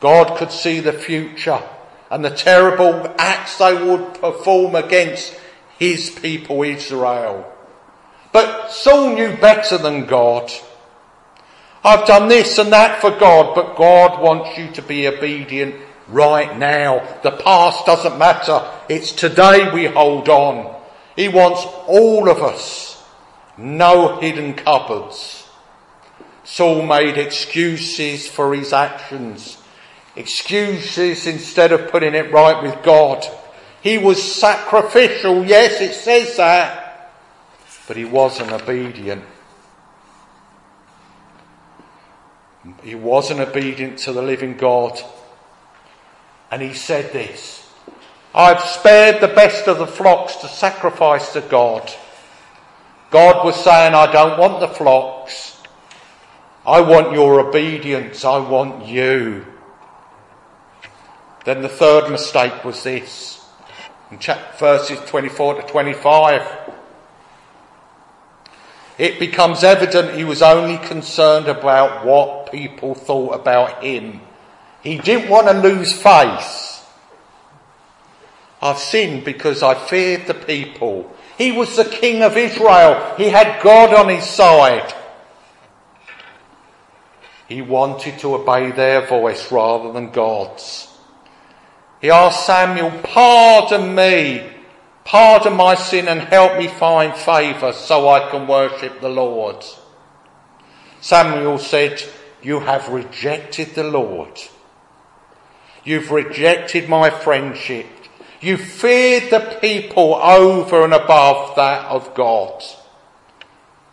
God 0.00 0.38
could 0.38 0.50
see 0.50 0.80
the 0.80 0.92
future 0.92 1.62
and 2.10 2.24
the 2.24 2.30
terrible 2.30 3.14
acts 3.18 3.58
they 3.58 3.74
would 3.74 4.14
perform 4.14 4.74
against 4.74 5.38
his 5.78 6.10
people 6.10 6.62
Israel. 6.62 7.50
But 8.32 8.70
Saul 8.70 9.14
knew 9.14 9.36
better 9.36 9.78
than 9.78 10.06
God. 10.06 10.50
I've 11.82 12.06
done 12.06 12.28
this 12.28 12.58
and 12.58 12.72
that 12.72 13.00
for 13.00 13.10
God, 13.10 13.54
but 13.54 13.76
God 13.76 14.20
wants 14.22 14.58
you 14.58 14.70
to 14.72 14.82
be 14.82 15.06
obedient 15.08 15.74
right 16.08 16.56
now. 16.58 17.18
The 17.22 17.30
past 17.30 17.86
doesn't 17.86 18.18
matter. 18.18 18.68
It's 18.88 19.12
today 19.12 19.72
we 19.72 19.86
hold 19.86 20.28
on. 20.28 20.76
He 21.16 21.28
wants 21.28 21.64
all 21.86 22.28
of 22.28 22.42
us. 22.42 22.89
No 23.60 24.18
hidden 24.18 24.54
cupboards. 24.54 25.46
Saul 26.44 26.82
made 26.86 27.18
excuses 27.18 28.26
for 28.26 28.54
his 28.54 28.72
actions. 28.72 29.58
Excuses 30.16 31.26
instead 31.26 31.70
of 31.70 31.90
putting 31.90 32.14
it 32.14 32.32
right 32.32 32.62
with 32.62 32.82
God. 32.82 33.26
He 33.82 33.98
was 33.98 34.22
sacrificial. 34.22 35.44
Yes, 35.44 35.80
it 35.82 35.92
says 35.92 36.38
that. 36.38 37.12
But 37.86 37.98
he 37.98 38.06
wasn't 38.06 38.50
obedient. 38.50 39.24
He 42.82 42.94
wasn't 42.94 43.40
obedient 43.40 43.98
to 44.00 44.12
the 44.12 44.22
living 44.22 44.56
God. 44.56 44.98
And 46.50 46.62
he 46.62 46.72
said 46.72 47.12
this 47.12 47.70
I've 48.34 48.60
spared 48.60 49.20
the 49.20 49.28
best 49.28 49.68
of 49.68 49.78
the 49.78 49.86
flocks 49.86 50.36
to 50.36 50.48
sacrifice 50.48 51.34
to 51.34 51.42
God. 51.42 51.92
God 53.10 53.44
was 53.44 53.56
saying, 53.62 53.94
I 53.94 54.10
don't 54.10 54.38
want 54.38 54.60
the 54.60 54.68
flocks. 54.68 55.60
I 56.66 56.80
want 56.80 57.12
your 57.12 57.40
obedience. 57.40 58.24
I 58.24 58.38
want 58.38 58.86
you. 58.86 59.44
Then 61.44 61.62
the 61.62 61.68
third 61.68 62.10
mistake 62.10 62.64
was 62.64 62.82
this. 62.84 63.44
In 64.10 64.18
chapter 64.18 64.58
verses 64.58 65.00
24 65.08 65.62
to 65.62 65.68
25. 65.68 66.70
It 68.98 69.18
becomes 69.18 69.64
evident 69.64 70.14
he 70.14 70.24
was 70.24 70.42
only 70.42 70.76
concerned 70.76 71.48
about 71.48 72.04
what 72.04 72.52
people 72.52 72.94
thought 72.94 73.34
about 73.34 73.82
him. 73.82 74.20
He 74.82 74.98
didn't 74.98 75.30
want 75.30 75.48
to 75.48 75.54
lose 75.54 75.92
face. 75.92 76.84
I've 78.62 78.78
sinned 78.78 79.24
because 79.24 79.62
I 79.62 79.74
feared 79.74 80.26
the 80.26 80.34
people. 80.34 81.10
He 81.40 81.52
was 81.52 81.74
the 81.74 81.86
king 81.86 82.22
of 82.22 82.36
Israel. 82.36 83.14
He 83.16 83.30
had 83.30 83.62
God 83.62 83.94
on 83.94 84.10
his 84.10 84.24
side. 84.24 84.92
He 87.48 87.62
wanted 87.62 88.18
to 88.18 88.34
obey 88.34 88.72
their 88.72 89.06
voice 89.06 89.50
rather 89.50 89.90
than 89.90 90.10
God's. 90.10 90.86
He 92.02 92.10
asked 92.10 92.44
Samuel, 92.44 92.90
pardon 93.02 93.94
me, 93.94 94.46
pardon 95.06 95.54
my 95.54 95.76
sin 95.76 96.08
and 96.08 96.20
help 96.20 96.58
me 96.58 96.68
find 96.68 97.16
favour 97.16 97.72
so 97.72 98.06
I 98.10 98.28
can 98.30 98.46
worship 98.46 99.00
the 99.00 99.08
Lord. 99.08 99.64
Samuel 101.00 101.56
said, 101.56 102.02
you 102.42 102.60
have 102.60 102.90
rejected 102.90 103.68
the 103.68 103.84
Lord. 103.84 104.38
You've 105.84 106.10
rejected 106.10 106.86
my 106.90 107.08
friendship. 107.08 107.86
You 108.40 108.56
feared 108.56 109.30
the 109.30 109.58
people 109.60 110.14
over 110.14 110.82
and 110.82 110.94
above 110.94 111.56
that 111.56 111.84
of 111.86 112.14
God. 112.14 112.62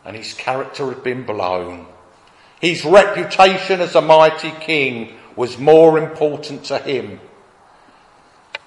And 0.06 0.16
his 0.16 0.34
character 0.34 0.88
had 0.88 1.04
been 1.04 1.26
blown. 1.26 1.86
His 2.62 2.86
reputation 2.86 3.82
as 3.82 3.96
a 3.96 4.02
mighty 4.02 4.52
king 4.52 5.18
was 5.36 5.60
more 5.60 6.00
important 6.00 6.64
to 6.66 6.80
him. 6.80 7.20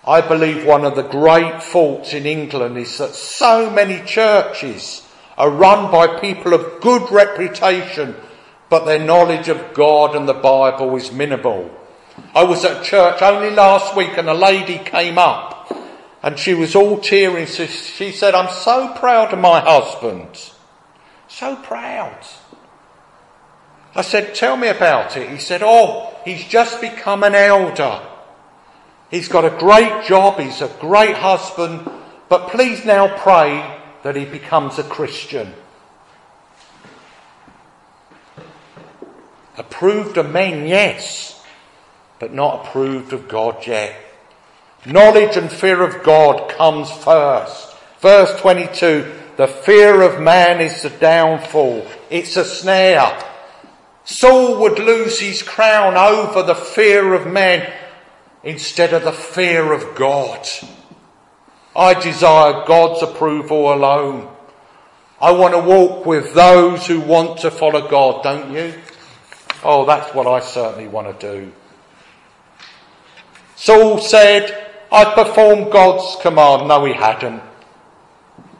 I 0.06 0.20
believe 0.20 0.66
one 0.66 0.84
of 0.84 0.96
the 0.96 1.02
great 1.02 1.62
faults 1.62 2.12
in 2.12 2.26
England 2.26 2.76
is 2.76 2.98
that 2.98 3.14
so 3.14 3.70
many 3.70 4.04
churches 4.04 5.06
are 5.38 5.50
run 5.50 5.90
by 5.90 6.20
people 6.20 6.52
of 6.52 6.82
good 6.82 7.10
reputation, 7.10 8.16
but 8.68 8.84
their 8.84 8.98
knowledge 9.04 9.48
of 9.48 9.72
God 9.72 10.14
and 10.14 10.28
the 10.28 10.34
Bible 10.34 10.94
is 10.96 11.10
minimal. 11.10 11.70
I 12.34 12.44
was 12.44 12.64
at 12.66 12.84
church 12.84 13.22
only 13.22 13.50
last 13.50 13.96
week 13.96 14.18
and 14.18 14.28
a 14.28 14.34
lady 14.34 14.78
came 14.78 15.16
up 15.16 15.59
and 16.22 16.38
she 16.38 16.54
was 16.54 16.74
all 16.74 16.98
tearing. 16.98 17.46
She 17.46 18.12
said, 18.12 18.34
I'm 18.34 18.52
so 18.52 18.92
proud 18.94 19.32
of 19.32 19.38
my 19.38 19.60
husband. 19.60 20.50
So 21.28 21.56
proud. 21.56 22.26
I 23.94 24.02
said, 24.02 24.34
tell 24.34 24.56
me 24.56 24.68
about 24.68 25.16
it. 25.16 25.30
He 25.30 25.38
said, 25.38 25.62
oh, 25.64 26.14
he's 26.24 26.44
just 26.44 26.80
become 26.80 27.24
an 27.24 27.34
elder. 27.34 28.00
He's 29.10 29.28
got 29.28 29.44
a 29.44 29.58
great 29.58 30.04
job. 30.04 30.38
He's 30.38 30.60
a 30.62 30.68
great 30.80 31.16
husband. 31.16 31.90
But 32.28 32.50
please 32.50 32.84
now 32.84 33.16
pray 33.18 33.80
that 34.02 34.14
he 34.14 34.24
becomes 34.24 34.78
a 34.78 34.84
Christian. 34.84 35.54
Approved 39.56 40.16
of 40.16 40.30
men, 40.30 40.66
yes, 40.66 41.42
but 42.18 42.32
not 42.32 42.66
approved 42.66 43.12
of 43.12 43.28
God 43.28 43.66
yet. 43.66 43.94
Knowledge 44.86 45.36
and 45.36 45.52
fear 45.52 45.82
of 45.82 46.02
God 46.02 46.50
comes 46.50 46.90
first. 46.90 47.76
Verse 48.00 48.40
22, 48.40 49.12
the 49.36 49.46
fear 49.46 50.00
of 50.00 50.20
man 50.20 50.60
is 50.60 50.82
the 50.82 50.90
downfall. 50.90 51.86
It's 52.08 52.36
a 52.36 52.44
snare. 52.44 53.22
Saul 54.04 54.58
would 54.60 54.78
lose 54.78 55.20
his 55.20 55.42
crown 55.42 55.96
over 55.96 56.42
the 56.42 56.54
fear 56.54 57.12
of 57.12 57.26
men 57.26 57.70
instead 58.42 58.94
of 58.94 59.04
the 59.04 59.12
fear 59.12 59.72
of 59.72 59.94
God. 59.94 60.48
I 61.76 61.94
desire 61.94 62.64
God's 62.66 63.02
approval 63.02 63.72
alone. 63.72 64.34
I 65.20 65.32
want 65.32 65.52
to 65.52 65.60
walk 65.60 66.06
with 66.06 66.32
those 66.32 66.86
who 66.86 67.00
want 67.00 67.40
to 67.40 67.50
follow 67.50 67.86
God, 67.86 68.22
don't 68.22 68.52
you? 68.52 68.74
Oh, 69.62 69.84
that's 69.84 70.14
what 70.14 70.26
I 70.26 70.40
certainly 70.40 70.88
want 70.88 71.20
to 71.20 71.32
do. 71.34 71.52
Saul 73.56 73.98
said, 73.98 74.69
I 74.92 75.14
performed 75.14 75.72
God's 75.72 76.20
command. 76.20 76.68
No, 76.68 76.84
he 76.84 76.92
hadn't. 76.92 77.42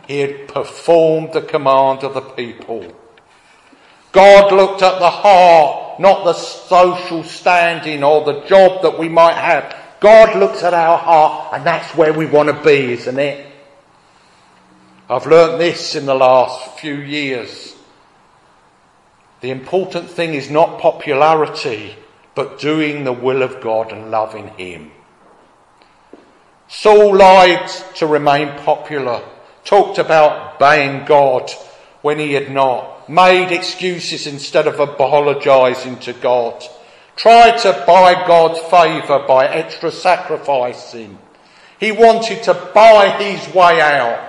He 0.07 0.21
had 0.21 0.49
performed 0.49 1.33
the 1.33 1.43
command 1.43 2.05
of 2.05 2.15
the 2.15 2.21
people. 2.21 2.97
God 4.13 4.53
looked 4.53 4.83
at 4.83 4.99
the 4.99 5.11
heart, 5.11 6.01
not 6.01 6.25
the 6.25 6.33
social 6.33 7.23
standing 7.23 8.03
or 8.03 8.25
the 8.25 8.45
job 8.47 8.83
that 8.83 8.99
we 8.99 9.09
might 9.09 9.37
have. 9.37 9.77
God 10.01 10.37
looks 10.37 10.63
at 10.63 10.75
our 10.75 10.99
heart 10.99 11.53
and 11.53 11.65
that's 11.65 11.95
where 11.97 12.13
we 12.13 12.27
want 12.27 12.49
to 12.49 12.65
be, 12.65 12.93
isn't 12.93 13.19
it? 13.19 13.47
I've 15.09 15.27
learnt 15.27 15.59
this 15.59 15.95
in 15.95 16.07
the 16.07 16.15
last 16.15 16.79
few 16.79 16.95
years. 16.95 17.75
The 19.41 19.51
important 19.51 20.09
thing 20.09 20.35
is 20.35 20.51
not 20.51 20.81
popularity, 20.81 21.97
but 22.35 22.61
doing 22.61 23.05
the 23.05 23.13
will 23.13 23.43
of 23.43 23.61
God 23.61 23.93
and 23.93 24.11
loving 24.11 24.49
Him. 24.49 24.93
Saul 26.71 27.17
lied 27.17 27.69
to 27.97 28.07
remain 28.07 28.57
popular, 28.59 29.23
talked 29.65 29.99
about 29.99 30.55
obeying 30.55 31.05
God 31.05 31.51
when 32.01 32.21
he 32.21 32.35
had 32.35 32.51
not 32.53 33.09
made 33.11 33.51
excuses 33.51 34.29
instead 34.29 34.69
of 34.69 34.79
apologising 34.79 35.99
to 35.99 36.13
God, 36.13 36.63
tried 37.17 37.59
to 37.59 37.85
buy 37.89 38.25
God's 38.25 38.61
favour 38.71 39.27
by 39.27 39.49
extra 39.49 39.91
sacrificing. 39.91 41.19
He 41.81 41.91
wanted 41.91 42.45
to 42.45 42.55
buy 42.73 43.21
his 43.21 43.53
way 43.53 43.81
out. 43.81 44.29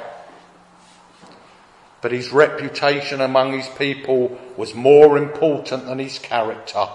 But 2.01 2.11
his 2.11 2.31
reputation 2.31 3.21
among 3.21 3.53
his 3.53 3.69
people 3.69 4.39
was 4.57 4.73
more 4.73 5.15
important 5.15 5.85
than 5.85 5.99
his 5.99 6.17
character 6.17 6.87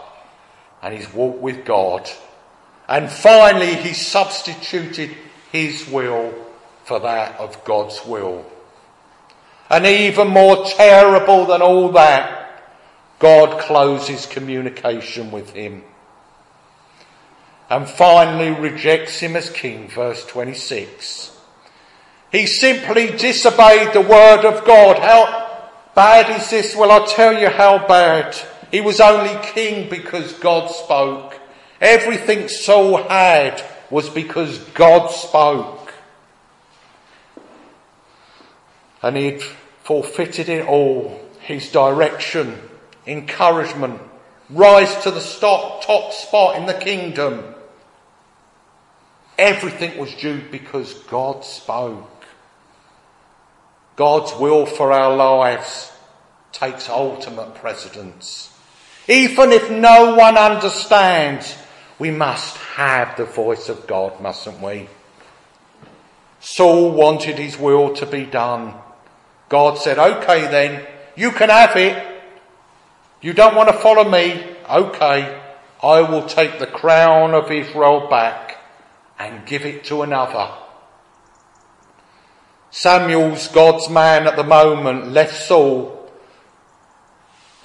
and 0.83 0.93
his 0.93 1.13
walk 1.15 1.41
with 1.41 1.65
God. 1.65 2.11
And 2.89 3.09
finally, 3.09 3.75
he 3.75 3.93
substituted 3.93 5.17
his 5.57 5.89
will 5.89 6.35
for 6.85 7.01
that 7.01 7.39
of 7.41 7.65
God's 7.65 8.05
will. 8.05 8.45
And 9.71 9.87
even 9.87 10.29
more 10.29 10.65
terrible 10.65 11.47
than 11.47 11.63
all 11.63 11.91
that 11.93 12.47
God 13.19 13.61
closes 13.61 14.27
communication 14.27 15.31
with 15.31 15.51
him. 15.51 15.83
And 17.69 17.89
finally 17.89 18.51
rejects 18.51 19.19
him 19.19 19.35
as 19.35 19.51
king, 19.51 19.89
verse 19.89 20.25
26. 20.27 21.37
He 22.31 22.47
simply 22.47 23.17
disobeyed 23.17 23.93
the 23.93 24.03
word 24.03 24.45
of 24.45 24.65
God. 24.65 24.99
How 24.99 25.73
bad 25.95 26.39
is 26.39 26.51
this? 26.51 26.77
Well, 26.77 26.93
I'll 26.93 27.07
tell 27.07 27.41
you 27.41 27.49
how 27.49 27.85
bad. 27.89 28.37
He 28.71 28.81
was 28.81 29.01
only 29.01 29.37
king 29.43 29.89
because 29.89 30.35
God 30.35 30.71
spoke. 30.71 31.41
Everything 31.81 32.49
Saul 32.49 33.03
had 33.05 33.65
was 33.91 34.09
because 34.09 34.59
God 34.75 35.09
spoke. 35.09 35.95
And 39.03 39.17
he'd 39.17 39.43
forfeited 39.85 40.49
it 40.49 40.67
all. 40.67 41.21
His 41.41 41.71
direction, 41.71 42.59
encouragement, 43.07 44.01
rise 44.51 44.97
to 45.05 45.11
the 45.11 45.21
top 45.21 45.85
top 45.85 46.13
spot 46.13 46.57
in 46.57 46.67
the 46.67 46.75
kingdom. 46.75 47.55
Everything 49.39 49.99
was 49.99 50.13
due 50.15 50.41
because 50.51 50.95
God 50.95 51.45
spoke. 51.45 52.25
God's 53.95 54.35
will 54.35 54.67
for 54.67 54.93
our 54.93 55.15
lives 55.15 55.93
takes 56.53 56.89
ultimate 56.89 57.55
precedence. 57.55 58.53
Even 59.09 59.53
if 59.53 59.71
no 59.71 60.15
one 60.17 60.37
understands, 60.37 61.57
we 61.99 62.11
must 62.11 62.57
have 62.57 63.17
the 63.17 63.25
voice 63.25 63.69
of 63.69 63.87
God, 63.87 64.21
mustn't 64.21 64.61
we? 64.61 64.89
Saul 66.41 66.93
wanted 66.93 67.39
his 67.39 67.59
will 67.59 67.95
to 67.95 68.07
be 68.07 68.25
done. 68.25 68.75
God 69.49 69.79
said, 69.79 69.99
okay 69.99 70.43
then, 70.49 70.87
you 71.17 71.31
can 71.31 71.49
have 71.49 71.77
it. 71.77 72.23
You 73.21 73.33
don't 73.33 73.57
want 73.57 73.69
to 73.69 73.79
follow 73.79 74.09
me? 74.09 74.45
Okay, 74.69 75.41
I 75.83 76.01
will 76.03 76.27
take 76.27 76.59
the 76.59 76.67
crown 76.67 77.35
of 77.35 77.51
Israel 77.51 78.09
back 78.09 78.59
and 79.19 79.47
give 79.47 79.65
it 79.65 79.85
to 79.85 80.03
another. 80.03 80.53
Samuel's 82.71 83.49
God's 83.49 83.89
man 83.89 84.27
at 84.27 84.37
the 84.37 84.45
moment 84.45 85.09
left 85.09 85.35
Saul. 85.35 85.96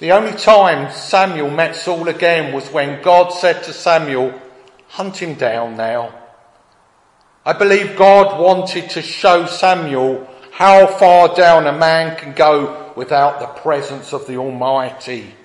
The 0.02 0.10
only 0.10 0.32
time 0.32 0.92
Samuel 0.92 1.48
met 1.48 1.76
Saul 1.76 2.08
again 2.08 2.52
was 2.52 2.68
when 2.70 3.00
God 3.02 3.28
said 3.28 3.62
to 3.62 3.72
Samuel, 3.72 4.36
hunt 4.88 5.18
him 5.18 5.34
down 5.34 5.76
now. 5.76 6.12
I 7.46 7.52
believe 7.52 7.96
God 7.96 8.40
wanted 8.40 8.90
to 8.90 9.00
show 9.00 9.46
Samuel 9.46 10.28
how 10.50 10.88
far 10.88 11.32
down 11.36 11.68
a 11.68 11.78
man 11.78 12.16
can 12.16 12.32
go 12.32 12.92
without 12.96 13.38
the 13.38 13.60
presence 13.60 14.12
of 14.12 14.26
the 14.26 14.38
Almighty. 14.38 15.36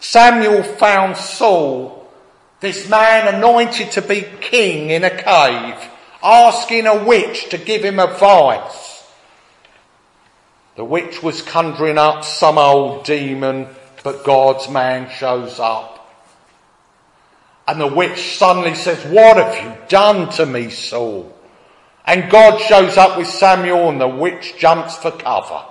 Samuel 0.00 0.62
found 0.62 1.18
Saul, 1.18 2.10
this 2.60 2.88
man 2.88 3.34
anointed 3.34 3.90
to 3.90 4.00
be 4.00 4.24
king 4.40 4.88
in 4.88 5.04
a 5.04 5.10
cave, 5.10 5.90
asking 6.22 6.86
a 6.86 7.04
witch 7.04 7.50
to 7.50 7.58
give 7.58 7.84
him 7.84 7.98
advice. 7.98 8.93
The 10.76 10.84
witch 10.84 11.22
was 11.22 11.40
conjuring 11.42 11.98
up 11.98 12.24
some 12.24 12.58
old 12.58 13.04
demon, 13.04 13.68
but 14.02 14.24
God's 14.24 14.68
man 14.68 15.08
shows 15.10 15.60
up. 15.60 15.92
And 17.66 17.80
the 17.80 17.86
witch 17.86 18.36
suddenly 18.36 18.74
says, 18.74 19.04
what 19.06 19.36
have 19.36 19.64
you 19.64 19.86
done 19.88 20.30
to 20.32 20.44
me, 20.44 20.70
Saul? 20.70 21.34
And 22.04 22.30
God 22.30 22.60
shows 22.60 22.96
up 22.98 23.16
with 23.16 23.28
Samuel 23.28 23.88
and 23.88 24.00
the 24.00 24.08
witch 24.08 24.56
jumps 24.58 24.96
for 24.96 25.10
cover. 25.10 25.64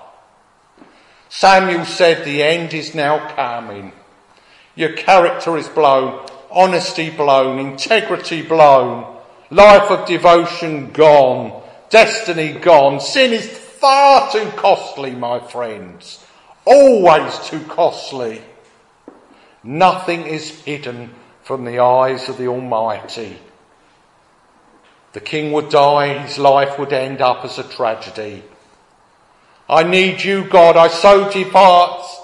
Samuel 1.29 1.85
said, 1.85 2.25
the 2.25 2.41
end 2.41 2.73
is 2.73 2.95
now 2.95 3.29
coming. 3.35 3.91
Your 4.75 4.93
character 4.93 5.57
is 5.57 5.67
blown, 5.67 6.25
honesty 6.49 7.11
blown, 7.11 7.59
integrity 7.59 8.41
blown, 8.41 9.19
life 9.51 9.91
of 9.91 10.07
devotion 10.07 10.91
gone, 10.91 11.61
destiny 11.89 12.53
gone. 12.53 12.99
Sin 12.99 13.33
is 13.33 13.62
far 13.83 14.31
too 14.31 14.49
costly, 14.51 15.11
my 15.11 15.37
friends. 15.39 16.25
Always 16.63 17.37
too 17.39 17.59
costly. 17.65 18.41
Nothing 19.61 20.25
is 20.25 20.61
hidden 20.61 21.13
from 21.43 21.65
the 21.65 21.79
eyes 21.79 22.29
of 22.29 22.37
the 22.37 22.47
Almighty. 22.47 23.37
The 25.11 25.19
king 25.19 25.51
would 25.51 25.67
die, 25.67 26.17
his 26.19 26.37
life 26.37 26.79
would 26.79 26.93
end 26.93 27.19
up 27.19 27.43
as 27.43 27.59
a 27.59 27.63
tragedy. 27.63 28.43
I 29.67 29.83
need 29.83 30.23
you, 30.23 30.45
God. 30.45 30.77
I 30.77 30.87
so 30.87 31.29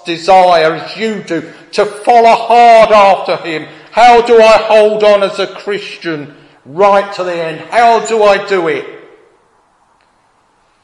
desire 0.06 0.72
as 0.72 0.96
you 0.96 1.22
do 1.22 1.52
to 1.72 1.84
follow 1.84 2.36
hard 2.36 2.90
after 2.90 3.36
him. 3.36 3.68
How 3.90 4.22
do 4.22 4.40
I 4.40 4.56
hold 4.62 5.04
on 5.04 5.22
as 5.22 5.38
a 5.38 5.46
Christian 5.46 6.34
right 6.64 7.12
to 7.16 7.22
the 7.22 7.34
end? 7.34 7.60
How 7.68 8.06
do 8.06 8.22
I 8.22 8.48
do 8.48 8.68
it? 8.68 8.99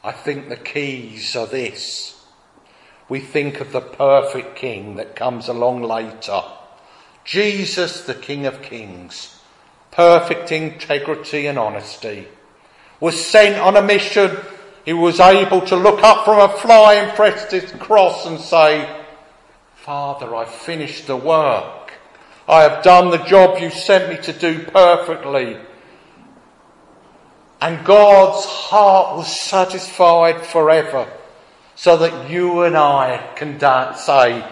I 0.07 0.13
think 0.13 0.47
the 0.47 0.55
keys 0.55 1.35
are 1.35 1.47
this. 1.47 2.15
We 3.09 3.19
think 3.19 3.59
of 3.59 3.73
the 3.73 3.81
perfect 3.81 4.55
king 4.55 4.95
that 4.95 5.17
comes 5.17 5.49
along 5.49 5.83
later. 5.83 6.43
Jesus, 7.25 8.05
the 8.05 8.13
King 8.13 8.45
of 8.45 8.61
Kings 8.61 9.37
perfect 9.91 10.49
integrity 10.49 11.47
and 11.47 11.59
honesty, 11.59 12.25
was 13.01 13.19
sent 13.19 13.59
on 13.59 13.75
a 13.75 13.81
mission. 13.81 14.31
He 14.85 14.93
was 14.93 15.19
able 15.19 15.59
to 15.61 15.75
look 15.75 16.01
up 16.03 16.23
from 16.23 16.39
a 16.39 16.57
flying 16.57 17.13
his 17.49 17.73
cross 17.73 18.25
and 18.25 18.39
say, 18.39 19.03
Father, 19.75 20.33
I've 20.33 20.47
finished 20.47 21.07
the 21.07 21.17
work. 21.17 21.91
I 22.47 22.61
have 22.61 22.81
done 22.81 23.09
the 23.09 23.25
job 23.25 23.59
you 23.59 23.71
sent 23.71 24.09
me 24.09 24.23
to 24.23 24.31
do 24.31 24.63
perfectly. 24.71 25.57
And 27.59 27.85
God's 27.85 28.45
heart 28.45 29.17
was 29.17 29.39
satisfied 29.39 30.45
forever 30.45 31.11
so 31.75 31.97
that 31.97 32.29
you 32.29 32.61
and 32.61 32.77
I 32.77 33.31
can 33.35 33.59
say 33.95 34.45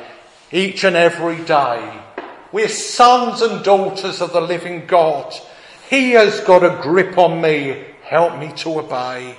each 0.52 0.84
and 0.84 0.96
every 0.96 1.44
day, 1.44 2.02
we're 2.52 2.68
sons 2.68 3.42
and 3.42 3.64
daughters 3.64 4.22
of 4.22 4.32
the 4.32 4.42
living 4.42 4.86
God. 4.88 5.34
He 5.90 6.12
has 6.12 6.40
got 6.42 6.64
a 6.64 6.82
grip 6.82 7.18
on 7.18 7.42
me. 7.42 7.86
Help 8.04 8.40
me 8.40 8.52
to 8.58 8.80
obey. 8.80 9.36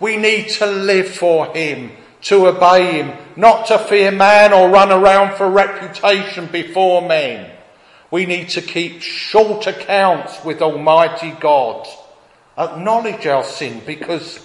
We 0.00 0.16
need 0.16 0.48
to 0.50 0.66
live 0.66 1.08
for 1.08 1.46
Him, 1.54 1.92
to 2.22 2.46
obey 2.48 3.02
Him, 3.02 3.16
not 3.36 3.66
to 3.66 3.78
fear 3.78 4.10
man 4.10 4.52
or 4.52 4.70
run 4.70 4.90
around 4.90 5.36
for 5.36 5.50
reputation 5.50 6.46
before 6.46 7.06
men. 7.06 7.50
We 8.10 8.24
need 8.26 8.48
to 8.50 8.62
keep 8.62 9.02
short 9.02 9.66
accounts 9.66 10.44
with 10.44 10.62
Almighty 10.62 11.32
God. 11.32 11.86
Acknowledge 12.58 13.24
our 13.26 13.44
sin 13.44 13.80
because 13.86 14.44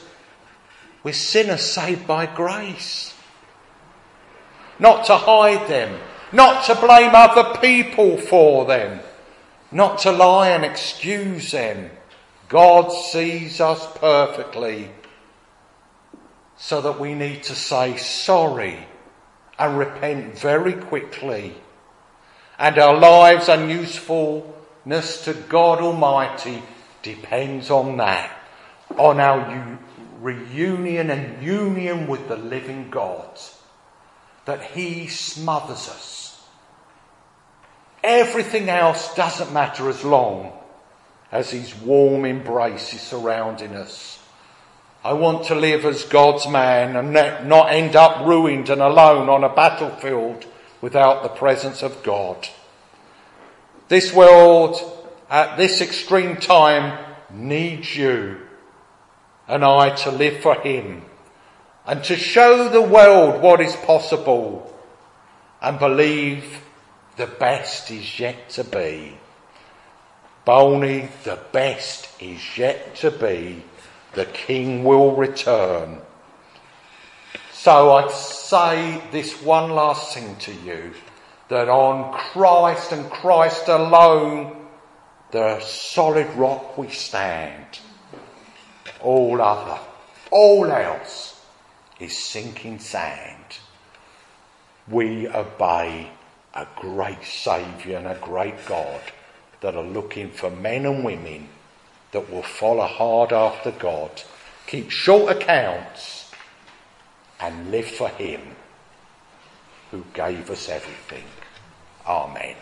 we're 1.03 1.13
sinners 1.13 1.63
saved 1.63 2.05
by 2.05 2.27
grace. 2.27 3.13
Not 4.77 5.05
to 5.05 5.15
hide 5.15 5.67
them, 5.67 5.99
not 6.31 6.65
to 6.65 6.75
blame 6.75 7.11
other 7.13 7.59
people 7.59 8.17
for 8.17 8.65
them, 8.65 8.99
not 9.71 9.97
to 9.99 10.11
lie 10.11 10.49
and 10.49 10.63
excuse 10.63 11.51
them. 11.51 11.89
God 12.49 12.89
sees 12.89 13.59
us 13.59 13.85
perfectly 13.97 14.91
so 16.55 16.81
that 16.81 16.99
we 16.99 17.15
need 17.15 17.43
to 17.43 17.55
say 17.55 17.97
sorry 17.97 18.87
and 19.57 19.77
repent 19.77 20.37
very 20.37 20.73
quickly. 20.73 21.55
And 22.59 22.77
our 22.77 22.95
lives 22.95 23.49
and 23.49 23.71
usefulness 23.71 25.25
to 25.25 25.33
God 25.33 25.79
Almighty 25.79 26.61
depends 27.03 27.69
on 27.69 27.97
that, 27.97 28.35
on 28.97 29.19
our 29.19 29.79
reunion 30.19 31.11
and 31.11 31.43
union 31.43 32.07
with 32.07 32.27
the 32.27 32.37
living 32.37 32.89
God, 32.89 33.39
that 34.45 34.63
He 34.63 35.07
smothers 35.07 35.87
us 35.89 36.23
Everything 38.03 38.67
else 38.67 39.15
doesn't 39.15 39.53
matter 39.53 39.87
as 39.87 40.03
long 40.03 40.51
as 41.31 41.51
His 41.51 41.73
warm 41.73 42.25
embrace 42.25 42.93
is 42.93 43.01
surrounding 43.01 43.75
us. 43.75 44.19
I 45.05 45.13
want 45.13 45.45
to 45.45 45.55
live 45.55 45.85
as 45.85 46.03
God's 46.03 46.47
man 46.47 46.95
and 46.97 47.13
not 47.47 47.71
end 47.71 47.95
up 47.95 48.25
ruined 48.27 48.69
and 48.69 48.81
alone 48.81 49.29
on 49.29 49.43
a 49.43 49.53
battlefield 49.53 50.45
without 50.81 51.23
the 51.23 51.29
presence 51.29 51.81
of 51.81 52.03
God. 52.03 52.47
This 53.87 54.13
world 54.13 54.75
at 55.33 55.57
this 55.57 55.81
extreme 55.81 56.37
time 56.37 57.03
needs 57.31 57.95
you 57.95 58.39
and 59.47 59.65
I 59.65 59.89
to 59.95 60.11
live 60.11 60.43
for 60.43 60.53
Him 60.61 61.01
and 61.87 62.03
to 62.03 62.15
show 62.15 62.69
the 62.69 62.83
world 62.83 63.41
what 63.41 63.59
is 63.59 63.75
possible 63.77 64.71
and 65.59 65.79
believe 65.79 66.61
the 67.17 67.25
best 67.25 67.89
is 67.89 68.19
yet 68.19 68.51
to 68.51 68.63
be. 68.63 69.17
Bolney, 70.45 71.09
the 71.23 71.39
best 71.51 72.09
is 72.21 72.55
yet 72.55 72.95
to 72.97 73.09
be. 73.09 73.63
The 74.13 74.25
King 74.25 74.83
will 74.83 75.15
return. 75.15 75.97
So 77.51 77.91
I 77.91 78.07
say 78.11 79.01
this 79.11 79.41
one 79.41 79.71
last 79.71 80.13
thing 80.13 80.35
to 80.35 80.53
you. 80.53 80.93
that 81.49 81.69
on 81.69 82.13
Christ 82.13 82.91
and 82.91 83.09
Christ 83.09 83.67
alone, 83.67 84.62
the 85.33 85.59
solid 85.61 86.31
rock 86.35 86.77
we 86.77 86.87
stand. 86.89 87.79
All 89.01 89.41
other, 89.41 89.81
all 90.29 90.71
else 90.71 91.43
is 91.99 92.15
sinking 92.15 92.77
sand. 92.77 93.57
We 94.87 95.27
obey 95.27 96.11
a 96.53 96.67
great 96.75 97.23
Saviour 97.23 97.97
and 97.97 98.07
a 98.07 98.19
great 98.21 98.63
God 98.67 99.01
that 99.61 99.75
are 99.75 99.83
looking 99.83 100.29
for 100.29 100.51
men 100.51 100.85
and 100.85 101.03
women 101.03 101.49
that 102.11 102.31
will 102.31 102.43
follow 102.43 102.85
hard 102.85 103.33
after 103.33 103.71
God, 103.71 104.21
keep 104.67 104.91
short 104.91 105.35
accounts, 105.35 106.31
and 107.39 107.71
live 107.71 107.87
for 107.87 108.09
Him 108.09 108.41
who 109.89 110.05
gave 110.13 110.51
us 110.51 110.69
everything. 110.69 111.25
Amen. 112.05 112.55